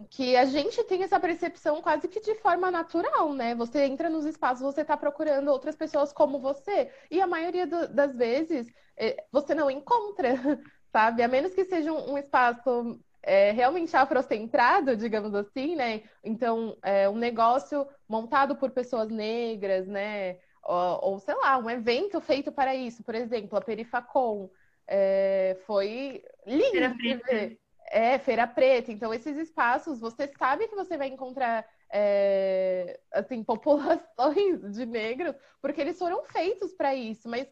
[0.10, 3.56] que a gente tem essa percepção quase que de forma natural, né?
[3.56, 7.88] Você entra nos espaços, você está procurando outras pessoas como você, e a maioria do,
[7.88, 10.34] das vezes é, você não encontra,
[10.92, 11.24] sabe?
[11.24, 16.04] A menos que seja um, um espaço é, realmente afrocentrado, digamos assim, né?
[16.24, 20.38] Então, é, um negócio montado por pessoas negras, né?
[20.63, 24.50] Ou, ou, sei lá, um evento feito para isso, por exemplo, a Perifacom.
[24.86, 27.62] É, foi lindo de ver.
[27.93, 28.91] É, Feira Preta.
[28.91, 35.79] Então, esses espaços, você sabe que você vai encontrar é, assim, populações de negros, porque
[35.79, 37.47] eles foram feitos para isso, mas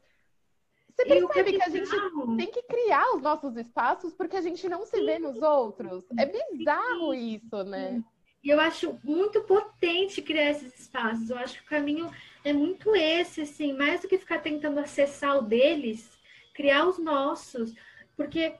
[0.90, 1.92] você percebe que a gente
[2.38, 6.04] tem que criar os nossos espaços porque a gente não se vê nos outros.
[6.18, 8.04] É bizarro isso, né?
[8.44, 11.30] E eu acho muito potente criar esses espaços.
[11.30, 12.12] Eu acho que o caminho
[12.44, 16.10] é muito esse, assim, mais do que ficar tentando acessar o deles,
[16.54, 17.76] criar os nossos.
[18.18, 18.56] Porque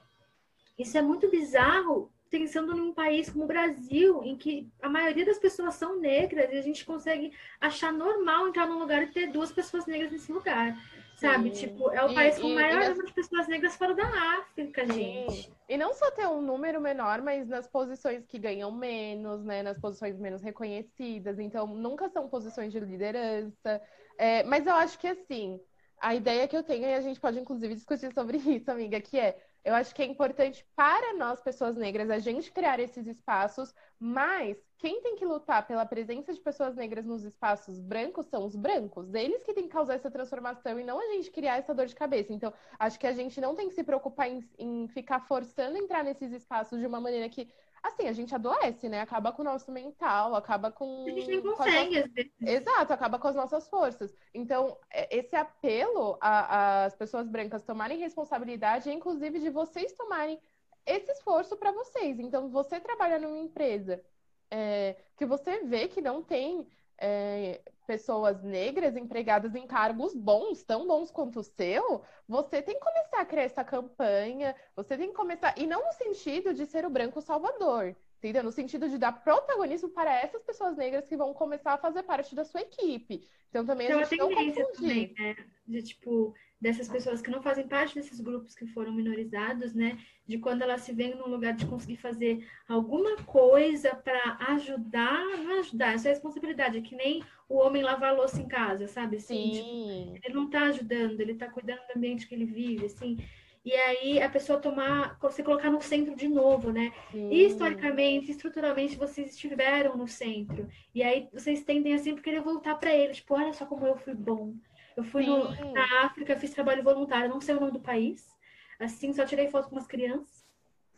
[0.82, 5.38] isso é muito bizarro, pensando num país como o Brasil, em que a maioria das
[5.38, 7.30] pessoas são negras e a gente consegue
[7.60, 10.76] achar normal entrar num lugar e ter duas pessoas negras nesse lugar.
[11.14, 11.54] Sabe?
[11.54, 11.66] Sim.
[11.68, 14.06] Tipo, é o e, país com o maior número de pessoas negras fora da
[14.38, 14.92] África, Sim.
[14.92, 15.52] gente.
[15.68, 19.62] E não só ter um número menor, mas nas posições que ganham menos, né?
[19.62, 21.38] Nas posições menos reconhecidas.
[21.38, 23.80] Então, nunca são posições de liderança.
[24.18, 25.60] É, mas eu acho que assim,
[26.00, 29.18] a ideia que eu tenho, e a gente pode inclusive discutir sobre isso, amiga, que
[29.18, 33.72] é eu acho que é importante para nós, pessoas negras, a gente criar esses espaços,
[33.98, 38.56] mas quem tem que lutar pela presença de pessoas negras nos espaços brancos são os
[38.56, 39.14] brancos.
[39.14, 41.94] Eles que têm que causar essa transformação e não a gente criar essa dor de
[41.94, 42.32] cabeça.
[42.32, 46.02] Então, acho que a gente não tem que se preocupar em, em ficar forçando entrar
[46.02, 47.48] nesses espaços de uma maneira que
[47.82, 49.00] assim, a gente adoece, né?
[49.00, 51.04] Acaba com o nosso mental, acaba com.
[51.06, 52.32] A gente nem consegue, às vezes.
[52.40, 54.14] Exato, acaba com as nossas forças.
[54.32, 60.40] Então, é, esse apelo às pessoas brancas tomarem responsabilidade, é inclusive de vocês tomarem
[60.86, 62.18] esse esforço para vocês.
[62.18, 64.02] Então, você trabalha numa empresa
[64.50, 66.66] é, que você vê que não tem
[67.02, 72.80] é, pessoas negras empregadas em cargos bons, tão bons quanto o seu, você tem que
[72.80, 76.86] começar a criar essa campanha, você tem que começar, e não no sentido de ser
[76.86, 78.44] o branco salvador, entendeu?
[78.44, 82.36] No sentido de dar protagonismo para essas pessoas negras que vão começar a fazer parte
[82.36, 83.28] da sua equipe.
[83.50, 84.72] Então também a gente não confundir.
[84.72, 85.36] Também, né?
[85.66, 86.32] De tipo,
[86.62, 89.98] dessas pessoas que não fazem parte desses grupos que foram minorizados, né?
[90.24, 95.58] De quando elas se veem num lugar de conseguir fazer alguma coisa para ajudar, não
[95.58, 99.16] ajudar, essa é responsabilidade, é que nem o homem lavar louça em casa, sabe?
[99.16, 100.12] Assim, Sim.
[100.14, 103.18] Tipo, ele não está ajudando, ele está cuidando do ambiente que ele vive, assim.
[103.64, 106.92] E aí a pessoa tomar, você colocar no centro de novo, né?
[107.10, 107.28] Sim.
[107.32, 110.68] Historicamente, estruturalmente, vocês estiveram no centro.
[110.94, 113.96] E aí vocês tendem a sempre querer voltar para ele, tipo, olha só como eu
[113.96, 114.54] fui bom
[114.96, 118.30] eu fui no, na África, fiz trabalho voluntário, não sei o nome do país.
[118.78, 120.42] Assim, só tirei foto com umas crianças.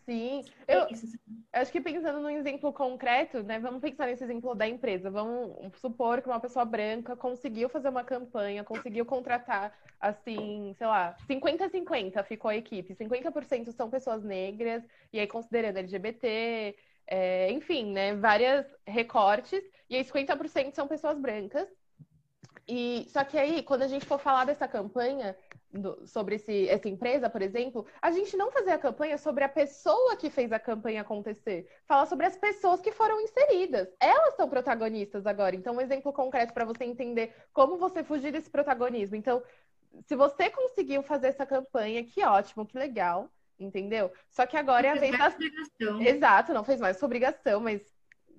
[0.04, 0.88] Sim, é eu, eu
[1.54, 3.58] acho que pensando num exemplo concreto, né?
[3.58, 5.10] Vamos pensar nesse exemplo da empresa.
[5.10, 11.16] Vamos supor que uma pessoa branca conseguiu fazer uma campanha, conseguiu contratar, assim, sei lá,
[11.26, 12.94] 50-50 ficou a equipe.
[12.94, 16.76] 50% são pessoas negras, e aí considerando LGBT,
[17.06, 18.14] é, enfim, né?
[18.14, 21.66] Vários recortes, e aí 50% são pessoas brancas.
[22.66, 25.36] E só que aí, quando a gente for falar dessa campanha
[25.70, 29.48] do, sobre esse, essa empresa, por exemplo, a gente não fazer a campanha sobre a
[29.48, 33.88] pessoa que fez a campanha acontecer, falar sobre as pessoas que foram inseridas.
[34.00, 35.54] Elas são protagonistas agora.
[35.54, 39.16] Então, um exemplo concreto para você entender como você fugir desse protagonismo.
[39.16, 39.42] Então,
[40.06, 44.12] se você conseguiu fazer essa campanha, que ótimo, que legal entendeu?
[44.30, 45.36] Só que agora não é a vez das...
[46.00, 47.80] Exato, não fez mais sua obrigação, mas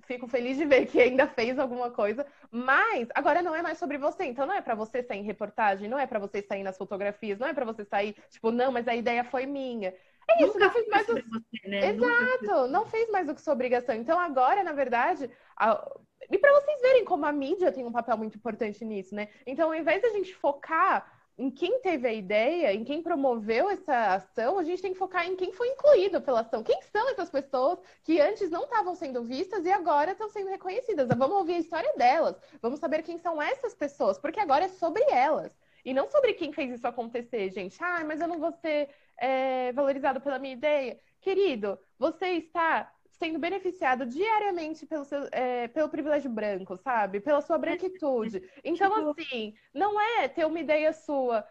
[0.05, 3.97] fico feliz de ver que ainda fez alguma coisa, mas agora não é mais sobre
[3.97, 6.77] você, então não é para você sair em reportagem, não é para você sair nas
[6.77, 9.93] fotografias, não é para você sair, tipo, não, mas a ideia foi minha.
[10.27, 11.13] É isso, Nunca não fez mais o...
[11.13, 11.89] você, né?
[11.89, 13.95] Exato, não fez mais do que sua obrigação.
[13.95, 15.87] Então agora, na verdade, a...
[16.29, 19.29] e para vocês verem como a mídia tem um papel muito importante nisso, né?
[19.45, 24.15] Então, ao invés da gente focar em quem teve a ideia, em quem promoveu essa
[24.15, 26.63] ação, a gente tem que focar em quem foi incluído pela ação.
[26.63, 31.07] Quem são essas pessoas que antes não estavam sendo vistas e agora estão sendo reconhecidas?
[31.07, 35.03] Vamos ouvir a história delas, vamos saber quem são essas pessoas, porque agora é sobre
[35.11, 35.51] elas.
[35.83, 37.77] E não sobre quem fez isso acontecer, gente.
[37.83, 40.99] Ah, mas eu não vou ser é, valorizado pela minha ideia.
[41.21, 47.19] Querido, você está sendo beneficiado diariamente pelo, seu, é, pelo privilégio branco, sabe?
[47.19, 48.41] Pela sua branquitude.
[48.63, 51.45] Então, tipo assim, não é ter uma ideia sua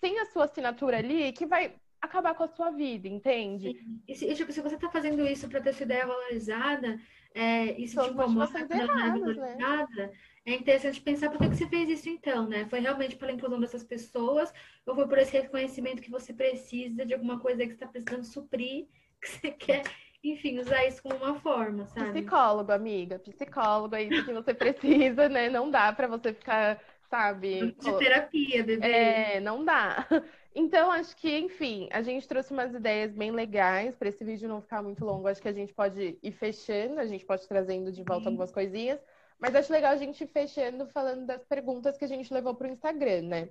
[0.00, 3.76] sem a sua assinatura ali que vai acabar com a sua vida, entende?
[4.06, 6.98] E se, tipo, se você está fazendo isso para ter sua ideia valorizada,
[7.34, 10.12] é, isso São te incomoda, erradas, né?
[10.46, 12.66] é interessante pensar por que, que você fez isso então, né?
[12.66, 14.52] Foi realmente pela inclusão dessas pessoas
[14.86, 18.24] ou foi por esse reconhecimento que você precisa de alguma coisa que você está precisando
[18.24, 18.86] suprir,
[19.20, 19.82] que você quer
[20.30, 22.12] enfim, usar isso como uma forma, sabe?
[22.12, 25.48] Psicólogo, amiga, psicólogo, é isso que você precisa, né?
[25.50, 27.72] Não dá para você ficar, sabe?
[27.72, 28.86] De terapia, bebê.
[28.86, 30.06] É, não dá.
[30.56, 34.62] Então, acho que, enfim, a gente trouxe umas ideias bem legais para esse vídeo não
[34.62, 35.26] ficar muito longo.
[35.26, 38.28] Acho que a gente pode ir fechando, a gente pode ir trazendo de volta Sim.
[38.28, 39.00] algumas coisinhas.
[39.36, 42.68] Mas acho legal a gente ir fechando falando das perguntas que a gente levou para
[42.68, 43.48] o Instagram, né?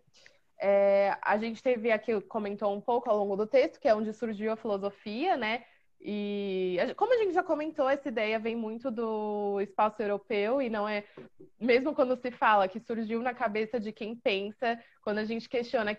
[0.57, 4.13] É, a gente teve aqui, comentou um pouco ao longo do texto, que é onde
[4.13, 5.65] surgiu a filosofia, né?
[6.05, 10.87] E como a gente já comentou, essa ideia vem muito do espaço europeu e não
[10.87, 11.05] é
[11.57, 15.97] mesmo quando se fala que surgiu na cabeça de quem pensa, quando a gente questiona,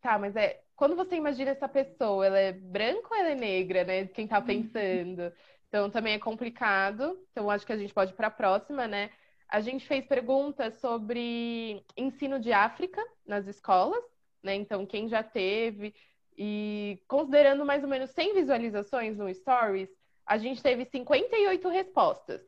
[0.00, 3.84] tá, mas é quando você imagina essa pessoa, ela é branca ou ela é negra,
[3.84, 4.06] né?
[4.06, 4.44] Quem tá uhum.
[4.44, 5.32] pensando.
[5.68, 7.18] Então também é complicado.
[7.30, 9.10] Então acho que a gente pode ir para a próxima, né?
[9.48, 14.04] A gente fez perguntas sobre ensino de África nas escolas,
[14.42, 14.54] né?
[14.56, 15.94] Então quem já teve
[16.36, 19.88] e considerando mais ou menos 100 visualizações no Stories,
[20.26, 22.40] a gente teve 58 respostas.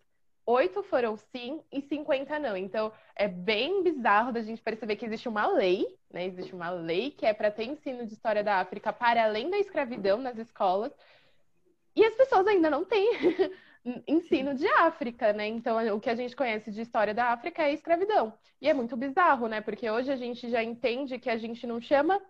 [0.45, 2.57] Oito foram sim e 50 não.
[2.57, 6.24] Então, é bem bizarro da gente perceber que existe uma lei, né?
[6.24, 9.59] Existe uma lei que é para ter ensino de história da África para além da
[9.59, 10.91] escravidão nas escolas.
[11.95, 13.11] E as pessoas ainda não têm
[14.07, 15.47] ensino de África, né?
[15.47, 18.32] Então, o que a gente conhece de história da África é a escravidão.
[18.61, 19.61] E é muito bizarro, né?
[19.61, 22.20] Porque hoje a gente já entende que a gente não chama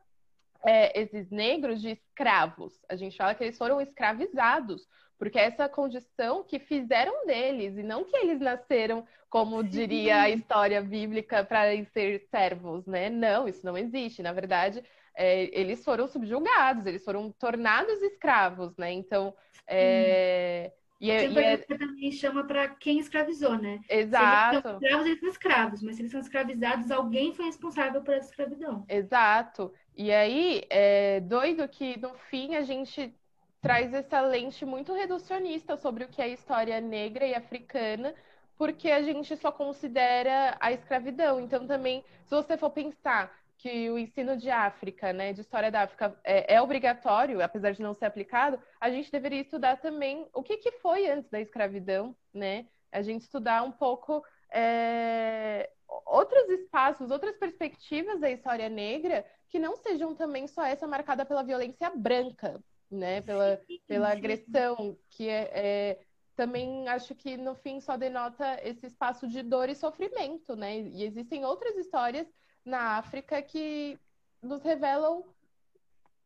[0.65, 2.73] é, esses negros de escravos.
[2.89, 4.87] A gente fala que eles foram escravizados,
[5.19, 10.31] porque é essa condição que fizeram deles, e não que eles nasceram, como diria a
[10.31, 13.11] história bíblica, para ser servos, né?
[13.11, 14.23] Não, isso não existe.
[14.23, 14.83] Na verdade,
[15.15, 18.93] é, eles foram subjugados, eles foram tornados escravos, né?
[18.93, 19.35] Então,
[19.67, 21.57] é, e, é, e é...
[21.57, 23.81] também chama para quem escravizou, né?
[23.89, 24.79] Exato.
[24.79, 28.03] Se eles são escravos, eles são escravos, mas se eles são escravizados, alguém foi responsável
[28.03, 28.85] por essa escravidão.
[28.89, 29.73] Exato.
[29.97, 33.15] E aí, é doido que no fim a gente
[33.61, 38.15] traz essa lente muito reducionista sobre o que é história negra e africana,
[38.57, 41.41] porque a gente só considera a escravidão.
[41.41, 45.83] Então, também, se você for pensar que o ensino de África, né, de história da
[45.83, 50.43] África, é, é, obrigatório, apesar de não ser aplicado, a gente deveria estudar também o
[50.43, 52.67] que, que foi antes da escravidão, né?
[52.93, 55.69] A gente estudar um pouco é,
[56.07, 61.43] outros espaços, outras perspectivas da história negra que não sejam também só essa marcada pela
[61.43, 63.21] violência branca, né?
[63.23, 66.01] Pela, pela agressão, que é, é
[66.37, 70.79] também acho que no fim só denota esse espaço de dor e sofrimento, né?
[70.79, 72.29] E existem outras histórias
[72.69, 73.99] na África que
[74.43, 75.25] nos revelam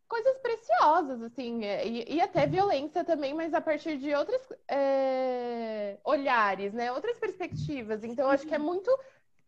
[0.08, 5.96] coisas preciosas, assim, é, e, e até violência também, mas a partir de outros é,
[6.04, 6.92] olhares, né?
[6.92, 8.04] Outras perspectivas.
[8.04, 8.90] Então, acho que é muito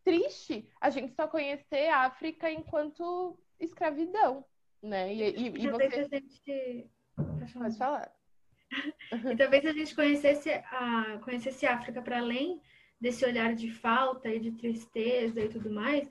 [0.03, 4.43] triste a gente só conhecer a África enquanto escravidão,
[4.83, 5.13] né?
[5.13, 5.85] E, e, e você...
[5.85, 6.91] A gente...
[7.53, 8.11] Pode falar.
[9.33, 12.61] e talvez a gente conhecesse a, conhecesse a África para além
[12.99, 16.09] desse olhar de falta e de tristeza e tudo mais,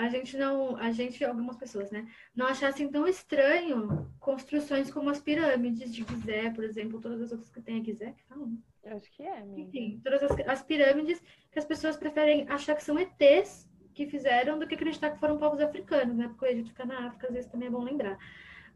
[0.00, 5.20] a gente não, a gente, algumas pessoas, né, não achassem tão estranho construções como as
[5.20, 8.96] pirâmides de Gizé, por exemplo, todas as outras que tem a Gizé, que falam, Eu
[8.96, 9.60] acho que é, amiga.
[9.60, 11.22] Enfim, todas as, as, pirâmides
[11.52, 15.36] que as pessoas preferem achar que são ETs que fizeram do que acreditar que foram
[15.36, 16.28] povos africanos, né?
[16.28, 18.16] Porque o Egito fica na África, às vezes também é bom lembrar.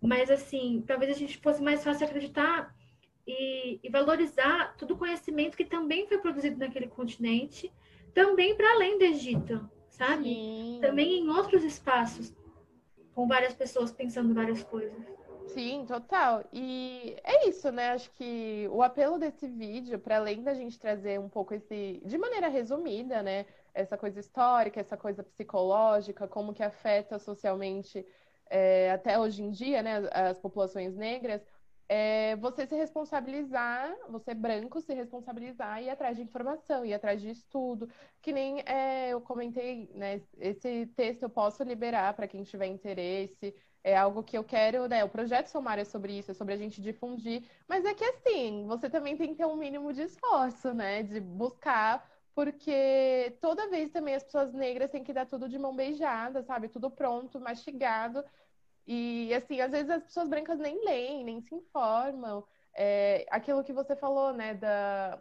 [0.02, 2.76] Mas, assim, talvez a gente fosse mais fácil acreditar
[3.26, 7.72] e, e valorizar todo o conhecimento que também foi produzido naquele continente,
[8.12, 10.24] também para além do Egito sabe?
[10.24, 10.78] Sim.
[10.80, 12.32] Também em outros espaços,
[13.14, 15.02] com várias pessoas pensando várias coisas.
[15.46, 16.42] Sim, total.
[16.52, 17.90] E é isso, né?
[17.90, 22.18] Acho que o apelo desse vídeo, para além da gente trazer um pouco esse, de
[22.18, 23.46] maneira resumida, né?
[23.72, 28.04] Essa coisa histórica, essa coisa psicológica, como que afeta socialmente
[28.50, 30.08] é, até hoje em dia, né?
[30.12, 31.40] As populações negras
[31.88, 37.20] é você se responsabilizar, você branco, se responsabilizar e ir atrás de informação, ir atrás
[37.20, 37.88] de estudo,
[38.22, 40.20] que nem é, eu comentei, né?
[40.38, 43.54] Esse texto eu posso liberar para quem tiver interesse.
[43.82, 45.04] É algo que eu quero, né?
[45.04, 47.46] O projeto Somar é sobre isso, é sobre a gente difundir.
[47.68, 51.02] Mas é que assim, você também tem que ter um mínimo de esforço, né?
[51.02, 55.76] De buscar, porque toda vez também as pessoas negras têm que dar tudo de mão
[55.76, 56.68] beijada, sabe?
[56.68, 58.24] Tudo pronto, mastigado
[58.86, 62.44] e, assim, às vezes as pessoas brancas nem leem, nem se informam.
[62.74, 65.18] É, aquilo que você falou, né, da...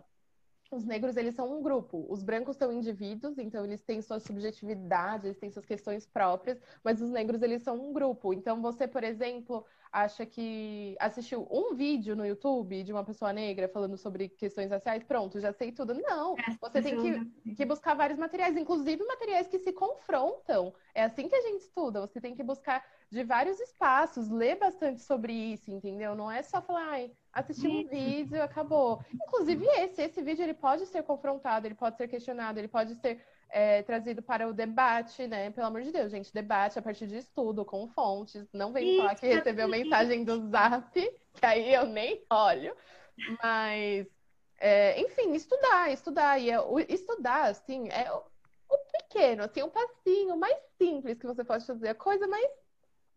[0.71, 2.03] Os negros, eles são um grupo.
[2.09, 6.99] Os brancos são indivíduos, então eles têm suas subjetividades, eles têm suas questões próprias, mas
[6.99, 8.33] os negros, eles são um grupo.
[8.33, 13.69] Então, você, por exemplo, acha que assistiu um vídeo no YouTube de uma pessoa negra
[13.69, 15.93] falando sobre questões raciais, pronto, já sei tudo.
[15.93, 20.73] Não, é, você tem que, que buscar vários materiais, inclusive materiais que se confrontam.
[20.95, 22.83] É assim que a gente estuda, você tem que buscar
[23.13, 26.15] de vários espaços, ler bastante sobre isso, entendeu?
[26.15, 28.99] Não é só falar, ai, assistir um vídeo, acabou.
[29.13, 33.23] Inclusive esse, esse vídeo ele pode ser confrontado, ele pode ser questionado, ele pode ser
[33.49, 35.51] é, trazido para o debate, né?
[35.51, 38.51] Pelo amor de Deus, gente, debate a partir de estudo, com fontes.
[38.51, 42.75] Não vem falar que recebeu mensagem do Zap, que aí eu nem olho.
[43.43, 44.07] Mas,
[44.59, 46.39] é, enfim, estudar, estudar.
[46.39, 48.23] E é, o, estudar, assim, é o,
[48.69, 52.62] o pequeno, assim, o passinho mais simples que você pode fazer, a coisa mais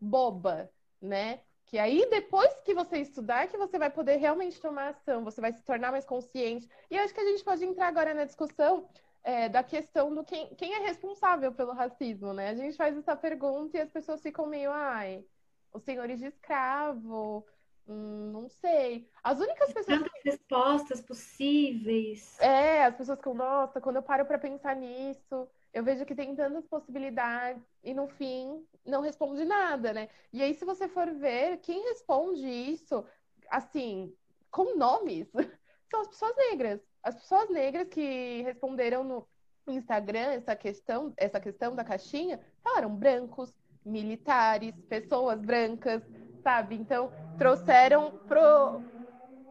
[0.00, 0.70] boba,
[1.00, 1.40] né?
[1.66, 5.52] Que aí, depois que você estudar, que você vai poder realmente tomar ação, você vai
[5.52, 6.68] se tornar mais consciente.
[6.88, 8.88] E acho que a gente pode entrar agora na discussão
[9.24, 12.50] é, da questão do quem, quem é responsável pelo racismo, né?
[12.50, 15.24] A gente faz essa pergunta e as pessoas ficam meio, ai,
[15.72, 17.44] os senhores de escravo,
[17.88, 19.10] hum, não sei.
[19.24, 19.98] As únicas pessoas.
[19.98, 22.38] Tantas respostas possíveis.
[22.38, 26.34] É, as pessoas ficam, nossa, quando eu paro para pensar nisso, eu vejo que tem
[26.34, 30.08] tantas possibilidades e no fim não responde nada, né?
[30.32, 33.04] E aí, se você for ver, quem responde isso,
[33.50, 34.10] assim,
[34.50, 35.28] com nomes,
[35.90, 36.80] são as pessoas negras.
[37.02, 39.28] As pessoas negras que responderam no
[39.68, 43.52] Instagram essa questão, essa questão da caixinha, falaram brancos,
[43.84, 46.02] militares, pessoas brancas,
[46.42, 46.76] sabe?
[46.76, 48.80] Então, trouxeram pro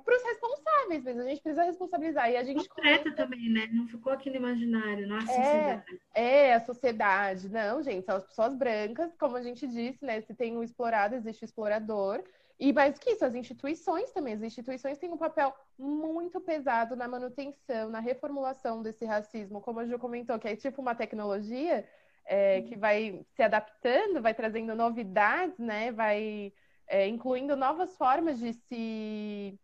[0.06, 1.22] para os responsáveis mesmo.
[1.22, 2.30] A gente precisa responsabilizar.
[2.30, 3.68] E a gente concreta também, né?
[3.74, 6.02] Não ficou aqui no imaginário, nossa é, sociedade.
[6.14, 7.50] É, a sociedade.
[7.50, 10.22] Não, gente, são as pessoas brancas, como a gente disse, né?
[10.22, 12.24] Se tem o explorado, existe o explorador.
[12.58, 14.36] E mais que isso, as instituições também.
[14.36, 19.60] As instituições têm um papel muito pesado na manutenção, na reformulação desse racismo.
[19.60, 21.84] Como a Ju comentou, que é tipo uma tecnologia
[22.26, 25.92] é, que vai se adaptando, vai trazendo novidades, né?
[25.92, 26.54] Vai
[26.88, 29.60] é, incluindo novas formas de se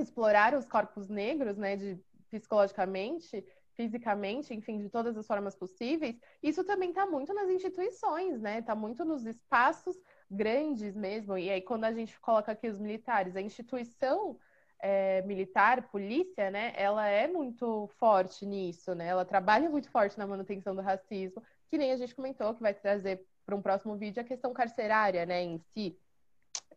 [0.00, 1.76] explorar os corpos negros, né?
[1.76, 1.98] De,
[2.30, 3.44] psicologicamente,
[3.74, 6.18] fisicamente, enfim, de todas as formas possíveis.
[6.42, 8.58] Isso também está muito nas instituições, né?
[8.58, 9.96] Está muito nos espaços
[10.30, 11.38] grandes mesmo.
[11.38, 14.36] E aí, quando a gente coloca aqui os militares, a instituição
[14.80, 19.06] é, militar, polícia, né, ela é muito forte nisso, né?
[19.08, 22.74] Ela trabalha muito forte na manutenção do racismo, que nem a gente comentou que vai
[22.74, 25.98] trazer para um próximo vídeo a questão carcerária, né, em si.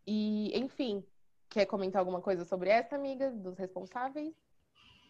[0.05, 1.03] E, enfim,
[1.51, 4.33] quer comentar alguma coisa sobre essa, amiga, dos responsáveis?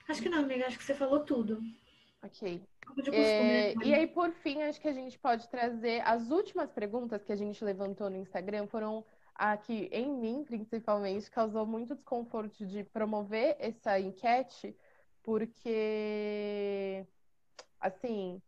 [0.10, 1.62] Acho que não, amiga, acho que você falou tudo.
[2.24, 2.62] Ok.
[3.14, 7.32] É, e aí, por fim, acho que a gente pode trazer as últimas perguntas que
[7.32, 12.84] a gente levantou no Instagram foram a que, em mim, principalmente, causou muito desconforto de
[12.84, 14.76] promover essa enquete,
[15.24, 17.06] porque,
[17.80, 18.42] assim,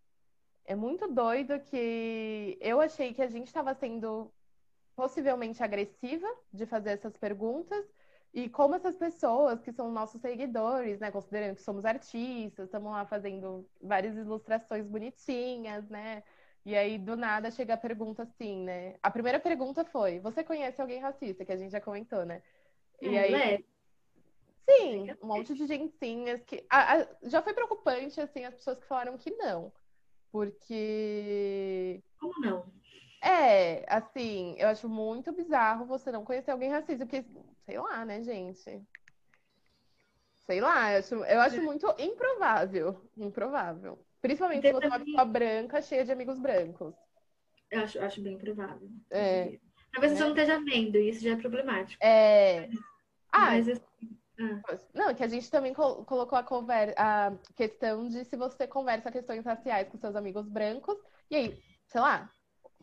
[0.65, 4.31] é muito doido que eu achei que a gente estava sendo
[4.95, 7.85] possivelmente agressiva de fazer essas perguntas,
[8.33, 13.05] e como essas pessoas que são nossos seguidores, né, considerando que somos artistas, estamos lá
[13.05, 16.23] fazendo várias ilustrações bonitinhas, né?
[16.65, 18.95] E aí do nada chega a pergunta assim, né?
[19.03, 21.45] A primeira pergunta foi: você conhece alguém racista?
[21.45, 22.41] Que a gente já comentou, né?
[23.01, 23.63] E é, aí né?
[24.67, 28.87] Sim, um monte de gentinhas que a, a, já foi preocupante assim as pessoas que
[28.87, 29.71] falaram que não.
[30.31, 32.65] Porque Como não?
[33.23, 37.23] É, assim, eu acho muito bizarro você não conhecer alguém racista, porque,
[37.65, 38.85] sei lá, né, gente?
[40.45, 43.01] Sei lá, eu acho, eu acho muito improvável.
[43.15, 43.97] Improvável.
[44.21, 46.93] Principalmente se você é uma pessoa branca, cheia de amigos brancos.
[47.71, 48.89] Eu acho, acho bem provável.
[49.09, 49.57] É.
[49.93, 50.25] Talvez você é.
[50.25, 52.03] não esteja vendo, e isso já é problemático.
[52.03, 52.69] É.
[53.31, 54.77] Ah, Mas, assim, ah.
[54.93, 56.93] Não, que a gente também colocou a, conver...
[56.97, 60.97] a questão de se você conversa questões raciais com seus amigos brancos,
[61.31, 62.29] e aí, sei lá,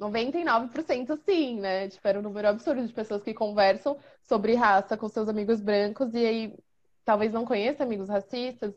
[0.01, 1.89] 99% sim, né?
[1.89, 6.15] Tipo, era um número absurdo de pessoas que conversam sobre raça com seus amigos brancos
[6.15, 6.55] e aí
[7.05, 8.73] talvez não conheça amigos racistas.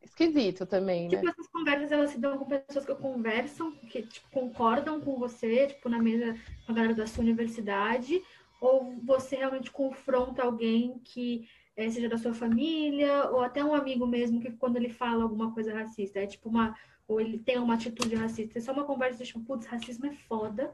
[0.00, 1.16] Esquisito também, né?
[1.16, 5.66] Tipo, essas conversas elas se dão com pessoas que conversam, que tipo, concordam com você,
[5.66, 8.22] tipo, na mesa com a galera da sua universidade,
[8.60, 14.06] ou você realmente confronta alguém que é, seja da sua família, ou até um amigo
[14.06, 16.76] mesmo, que quando ele fala alguma coisa racista, é tipo uma
[17.08, 18.58] ou ele tem uma atitude racista.
[18.58, 20.72] É só uma conversa de tipo, putz, racismo é foda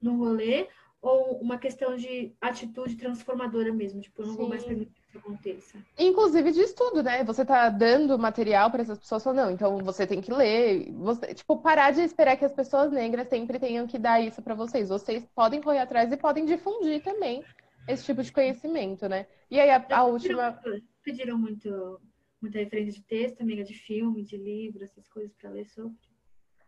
[0.00, 0.68] no rolê,
[1.00, 4.38] ou uma questão de atitude transformadora mesmo, tipo, eu não Sim.
[4.38, 5.78] vou mais permitir que isso aconteça.
[5.98, 7.24] Inclusive de estudo, né?
[7.24, 11.34] Você tá dando material para essas pessoas falando, não, então você tem que ler, você,
[11.34, 14.90] tipo, parar de esperar que as pessoas negras sempre tenham que dar isso para vocês.
[14.90, 17.42] Vocês podem correr atrás e podem difundir também
[17.88, 19.26] esse tipo de conhecimento, né?
[19.50, 20.56] E aí a, a última
[21.02, 22.00] pediram muito
[22.42, 25.96] muita referência de texto, amiga, de filme, de livro, essas coisas para ler sobre?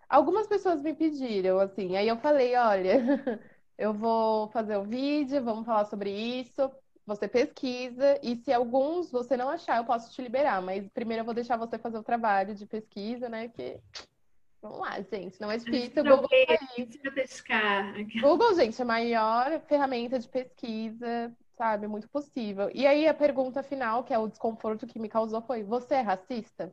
[0.08, 2.94] Algumas pessoas me pediram, assim, aí eu falei, olha,
[3.76, 6.70] eu vou fazer o vídeo, vamos falar sobre isso,
[7.06, 11.24] você pesquisa, e se alguns você não achar, eu posso te liberar, mas primeiro eu
[11.24, 13.78] vou deixar você fazer o trabalho de pesquisa, né, que...
[14.62, 16.02] Vamos lá, gente, não é difícil.
[16.02, 18.20] Não, Google, é.
[18.22, 21.86] Google, gente, é a maior ferramenta de pesquisa sabe?
[21.86, 22.70] Muito possível.
[22.74, 26.00] E aí a pergunta final, que é o desconforto que me causou, foi: você é
[26.00, 26.72] racista?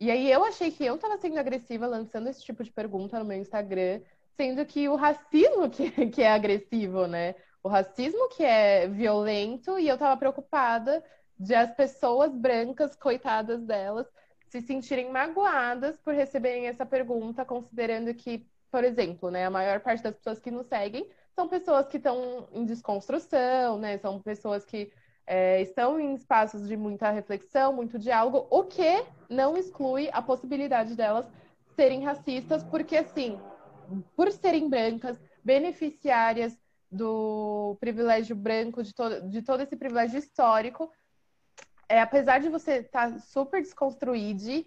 [0.00, 3.24] E aí eu achei que eu estava sendo agressiva lançando esse tipo de pergunta no
[3.24, 4.00] meu Instagram,
[4.36, 7.34] sendo que o racismo que, que é agressivo, né?
[7.62, 11.02] O racismo que é violento, e eu estava preocupada
[11.38, 14.06] de as pessoas brancas, coitadas delas,
[14.48, 20.02] se sentirem magoadas por receberem essa pergunta, considerando que, por exemplo, né, a maior parte
[20.02, 23.98] das pessoas que nos seguem são pessoas que estão em desconstrução, né?
[23.98, 24.92] São pessoas que
[25.26, 30.94] é, estão em espaços de muita reflexão, muito diálogo, o que não exclui a possibilidade
[30.94, 31.26] delas
[31.74, 33.40] serem racistas, porque assim,
[34.14, 36.56] por serem brancas, beneficiárias
[36.90, 40.92] do privilégio branco, de, to de todo esse privilégio histórico,
[41.88, 44.64] é, apesar de você estar tá super desconstruído,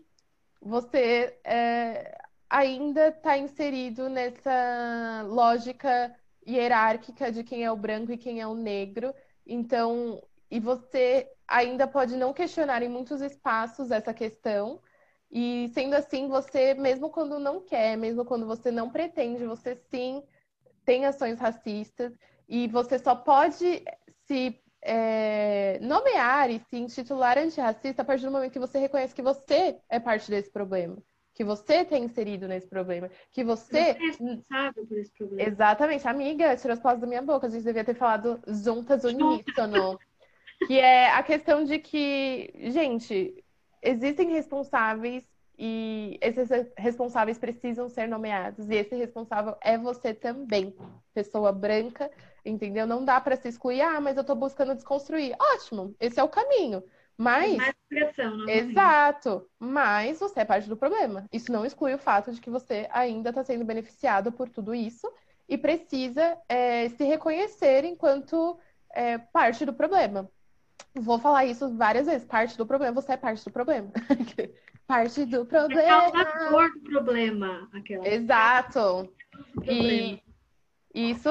[0.62, 2.18] você é,
[2.50, 6.14] ainda está inserido nessa lógica
[6.48, 9.14] hierárquica de quem é o branco e quem é o negro.
[9.46, 14.82] Então, e você ainda pode não questionar em muitos espaços essa questão.
[15.30, 20.24] E sendo assim, você, mesmo quando não quer, mesmo quando você não pretende, você sim
[20.86, 22.14] tem ações racistas
[22.48, 23.84] e você só pode
[24.26, 29.22] se é, nomear e se intitular antirracista a partir do momento que você reconhece que
[29.22, 30.98] você é parte desse problema.
[31.38, 33.12] Que você tem inserido nesse problema.
[33.32, 33.72] Que você.
[33.72, 35.48] Você é responsável por esse problema.
[35.48, 37.46] Exatamente, amiga, tirou as palavras da minha boca.
[37.46, 40.00] A gente devia ter falado juntas uníssono.
[40.66, 43.46] que é a questão de que, gente,
[43.84, 45.24] existem responsáveis
[45.60, 48.68] e esses responsáveis precisam ser nomeados.
[48.68, 50.76] E esse responsável é você também,
[51.14, 52.10] pessoa branca,
[52.44, 52.88] entendeu?
[52.88, 55.36] Não dá para se excluir, ah, mas eu estou buscando desconstruir.
[55.40, 56.84] Ótimo, esse é o caminho.
[57.18, 57.58] Mas.
[57.58, 59.50] Mais pressão, não Exato.
[59.60, 61.26] Mas você é parte do problema.
[61.34, 65.12] Isso não exclui o fato de que você ainda está sendo beneficiado por tudo isso
[65.50, 68.60] e precisa é, se reconhecer enquanto
[68.94, 70.30] é, parte do problema.
[70.94, 72.28] Vou falar isso várias vezes.
[72.28, 73.90] Parte do problema, você é parte do problema.
[74.86, 75.82] parte do problema.
[75.82, 77.70] É causador do problema.
[77.74, 78.08] Aquela.
[78.08, 79.12] Exato.
[79.64, 80.22] E
[80.94, 81.30] isso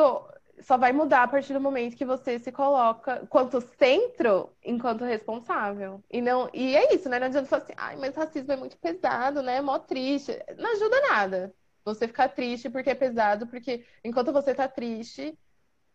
[0.60, 6.02] só vai mudar a partir do momento que você se coloca quanto centro, enquanto responsável.
[6.10, 7.18] E não, e é isso, né?
[7.18, 9.56] Não adianta falar assim, ai, mas racismo é muito pesado, né?
[9.56, 10.32] É mó triste.
[10.56, 11.54] Não ajuda nada.
[11.84, 15.38] Você ficar triste porque é pesado, porque enquanto você tá triste,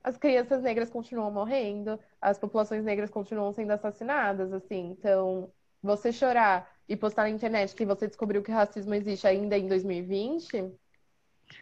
[0.03, 4.91] as crianças negras continuam morrendo, as populações negras continuam sendo assassinadas, assim.
[4.91, 5.51] Então,
[5.81, 10.71] você chorar e postar na internet que você descobriu que racismo existe ainda em 2020,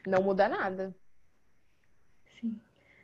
[0.05, 0.95] não muda nada.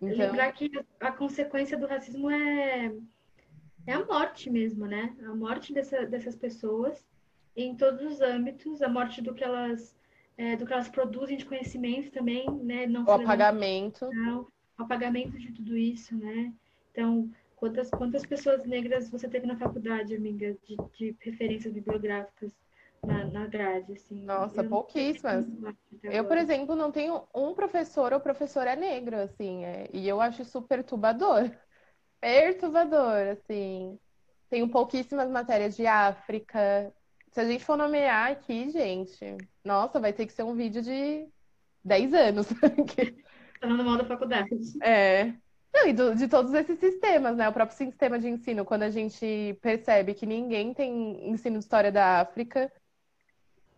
[0.09, 0.25] Então...
[0.25, 2.93] Lembrar que a consequência do racismo é,
[3.87, 5.15] é a morte mesmo, né?
[5.25, 7.05] A morte dessa, dessas pessoas
[7.55, 9.95] em todos os âmbitos, a morte do que elas,
[10.37, 12.85] é, do que elas produzem de conhecimento também, né?
[12.85, 14.09] Não o apagamento.
[14.11, 14.47] Não,
[14.77, 16.53] o apagamento de tudo isso, né?
[16.91, 22.53] Então, quantas, quantas pessoas negras você teve na faculdade, amiga, de, de referências bibliográficas?
[23.05, 24.23] Na, na grade, assim.
[24.23, 25.45] Nossa, eu pouquíssimas.
[26.03, 30.41] Eu, por exemplo, não tenho um professor ou professora negro, assim, é, e eu acho
[30.41, 31.49] isso perturbador.
[32.19, 33.99] Perturbador, assim.
[34.49, 36.91] Tenho pouquíssimas matérias de África.
[37.31, 41.27] Se a gente for nomear aqui, gente, nossa, vai ter que ser um vídeo de
[41.83, 42.47] 10 anos.
[43.59, 44.49] Falando mal da faculdade.
[44.81, 45.33] É.
[45.73, 47.49] Não, e do, de todos esses sistemas, né?
[47.49, 51.91] O próprio sistema de ensino, quando a gente percebe que ninguém tem ensino de história
[51.91, 52.71] da África,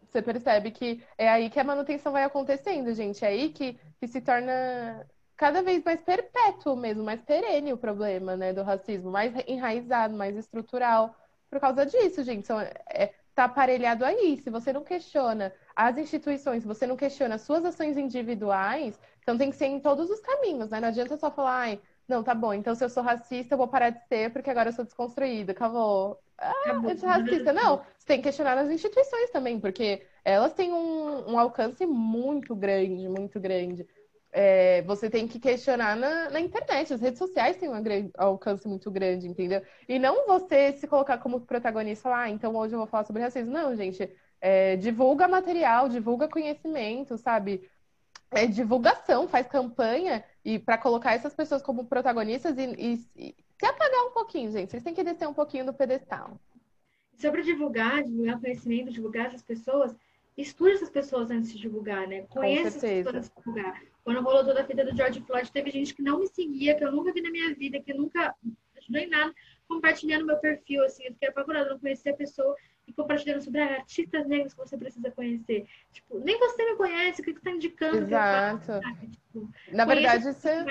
[0.10, 3.24] você percebe que é aí que a manutenção vai acontecendo, gente.
[3.24, 5.06] É aí que, que se torna
[5.36, 10.36] cada vez mais perpétuo mesmo, mais perene o problema, né, do racismo, mais enraizado, mais
[10.36, 11.16] estrutural.
[11.50, 14.38] Por causa disso, gente, são, é, tá aparelhado aí.
[14.38, 19.52] Se você não questiona as instituições, se você não questiona suas ações individuais, então tem
[19.52, 20.80] que ser em todos os caminhos, né?
[20.80, 23.68] Não adianta só falar, ai, não, tá bom, então se eu sou racista, eu vou
[23.68, 25.52] parar de ser porque agora eu sou desconstruída.
[25.52, 26.20] Acabou.
[26.38, 27.52] Ah, racista.
[27.52, 32.56] Não, você tem que questionar as instituições também, porque elas têm um, um alcance muito
[32.56, 33.88] grande, muito grande.
[34.32, 38.68] É, você tem que questionar na, na, internet, as redes sociais têm um grande, alcance
[38.68, 39.64] muito grande, entendeu?
[39.88, 43.24] E não você se colocar como protagonista, falar, ah, então hoje eu vou falar sobre
[43.24, 43.52] racismo.
[43.52, 44.08] Não, gente,
[44.40, 47.68] é, divulga material, divulga conhecimento, sabe?
[48.30, 54.06] É, divulgação, faz campanha e para colocar essas pessoas como protagonistas e, e, se apagar
[54.06, 54.72] um pouquinho, gente.
[54.72, 56.40] Vocês têm que descer um pouquinho do pedestal.
[57.18, 59.96] Sobre divulgar, divulgar conhecimento, divulgar essas pessoas,
[60.38, 62.22] estude essas pessoas antes de divulgar, né?
[62.30, 63.82] Conheça essas pessoas antes de divulgar.
[64.04, 66.84] Quando rolou toda a fita do George Floyd, teve gente que não me seguia, que
[66.84, 68.36] eu nunca vi na minha vida, que nunca
[68.78, 69.34] ajudou em nada,
[69.68, 72.56] compartilhando meu perfil, assim, eu fiquei apavorada, não conhecia a pessoa
[72.88, 75.68] e compartilhando sobre ah, artistas negros que você precisa conhecer.
[75.92, 77.98] Tipo, nem você me conhece, o que você está indicando?
[77.98, 78.80] Exato.
[79.12, 80.66] Tipo, na verdade, você...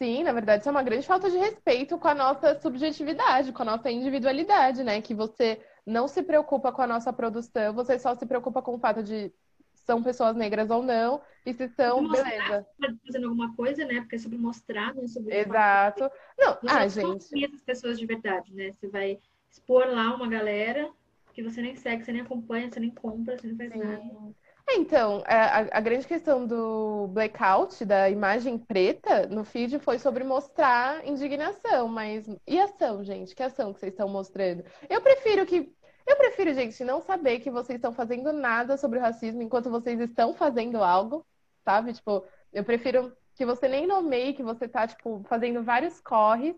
[0.00, 3.60] Sim, na verdade, isso é uma grande falta de respeito com a nossa subjetividade, com
[3.60, 5.02] a nossa individualidade, né?
[5.02, 8.78] Que você não se preocupa com a nossa produção, você só se preocupa com o
[8.78, 9.30] fato de
[9.74, 12.66] são pessoas negras ou não, e se são, beleza.
[13.04, 14.00] fazendo alguma coisa, né?
[14.00, 15.36] Porque é sobre mostrar, não é sobre.
[15.36, 16.10] Exato.
[16.38, 17.44] Não, você ah, gente.
[17.44, 18.72] essas pessoas de verdade, né?
[18.72, 19.18] Você vai
[19.50, 20.90] expor lá uma galera
[21.34, 23.78] que você nem segue, você nem acompanha, você nem compra, você não faz Sim.
[23.80, 24.34] nada.
[24.70, 30.22] É, então, a, a, grande questão do blackout, da imagem preta, no feed foi sobre
[30.22, 33.34] mostrar indignação, mas e ação, gente?
[33.34, 34.64] Que ação que vocês estão mostrando?
[34.88, 35.74] Eu prefiro que.
[36.06, 39.98] Eu prefiro, gente, não saber que vocês estão fazendo nada sobre o racismo enquanto vocês
[40.00, 41.26] estão fazendo algo,
[41.64, 41.92] sabe?
[41.92, 46.54] Tipo, eu prefiro que você nem nomeie que você tá, tipo, fazendo vários corres,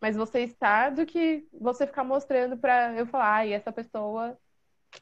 [0.00, 4.36] mas você está, do que você ficar mostrando pra eu falar, ai, essa pessoa,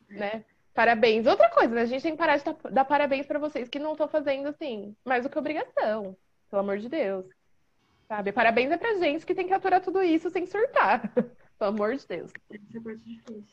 [0.09, 0.45] né?
[0.75, 1.27] Parabéns.
[1.27, 1.83] Outra coisa, né?
[1.83, 4.95] a gente tem que parar de dar parabéns para vocês que não estão fazendo assim,
[5.05, 6.17] mais do que obrigação.
[6.49, 7.27] Pelo amor de Deus.
[8.09, 8.33] Sabe?
[8.33, 11.13] Parabéns é pra gente que tem que aturar tudo isso sem surtar.
[11.59, 12.33] Pelo amor de Deus.
[12.51, 13.45] Essa é parte difícil.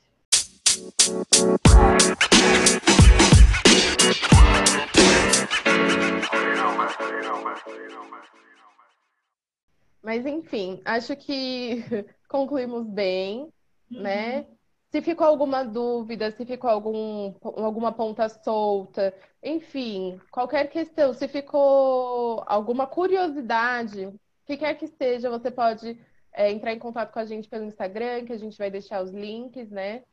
[10.01, 11.83] Mas enfim, acho que
[12.29, 13.51] concluímos bem,
[13.89, 14.01] Uhum.
[14.01, 14.45] né?
[14.89, 19.13] Se ficou alguma dúvida, se ficou algum, alguma ponta solta,
[19.43, 24.13] enfim, qualquer questão, se ficou alguma curiosidade,
[24.45, 25.99] que quer que seja, você pode
[26.31, 29.11] é, entrar em contato com a gente pelo Instagram, que a gente vai deixar os
[29.11, 30.03] links, né?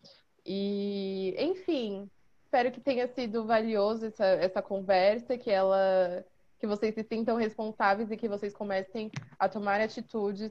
[0.44, 2.10] E, enfim,
[2.42, 6.24] espero que tenha sido valioso essa, essa conversa, que ela,
[6.58, 10.50] que vocês se sintam responsáveis e que vocês comecem a tomar atitudes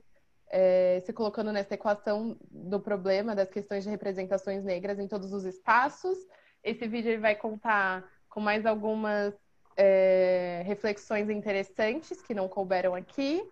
[0.56, 5.46] é, se colocando nessa equação do problema das questões de representações negras em todos os
[5.46, 6.16] espaços.
[6.64, 9.34] Esse vídeo vai contar com mais algumas
[9.76, 13.44] é, reflexões interessantes que não couberam aqui.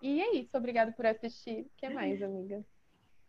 [0.00, 0.56] E é isso.
[0.56, 1.60] Obrigada por assistir.
[1.60, 2.64] O que mais, amiga?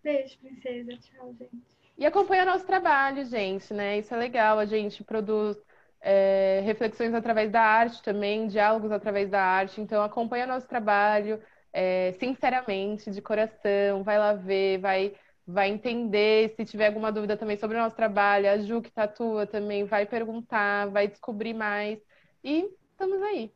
[0.02, 0.96] Beijo, princesa.
[0.96, 1.52] Tchau, gente.
[1.98, 4.00] E acompanha nosso trabalho, gente, né?
[4.00, 4.58] Isso é legal.
[4.58, 5.62] A gente produz
[6.00, 9.82] é, reflexões através da arte também, diálogos através da arte.
[9.82, 11.42] Então, acompanha nosso trabalho
[11.74, 15.16] é, sinceramente, de coração, vai lá ver, vai,
[15.46, 16.54] vai entender.
[16.56, 20.06] Se tiver alguma dúvida também sobre o nosso trabalho, a Ju que tatua também vai
[20.06, 22.00] perguntar, vai descobrir mais.
[22.44, 23.52] E estamos aí.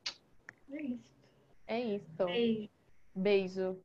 [0.71, 1.05] É isso.
[1.67, 2.25] É isso.
[2.25, 2.69] Beijo.
[3.15, 3.84] Beijo.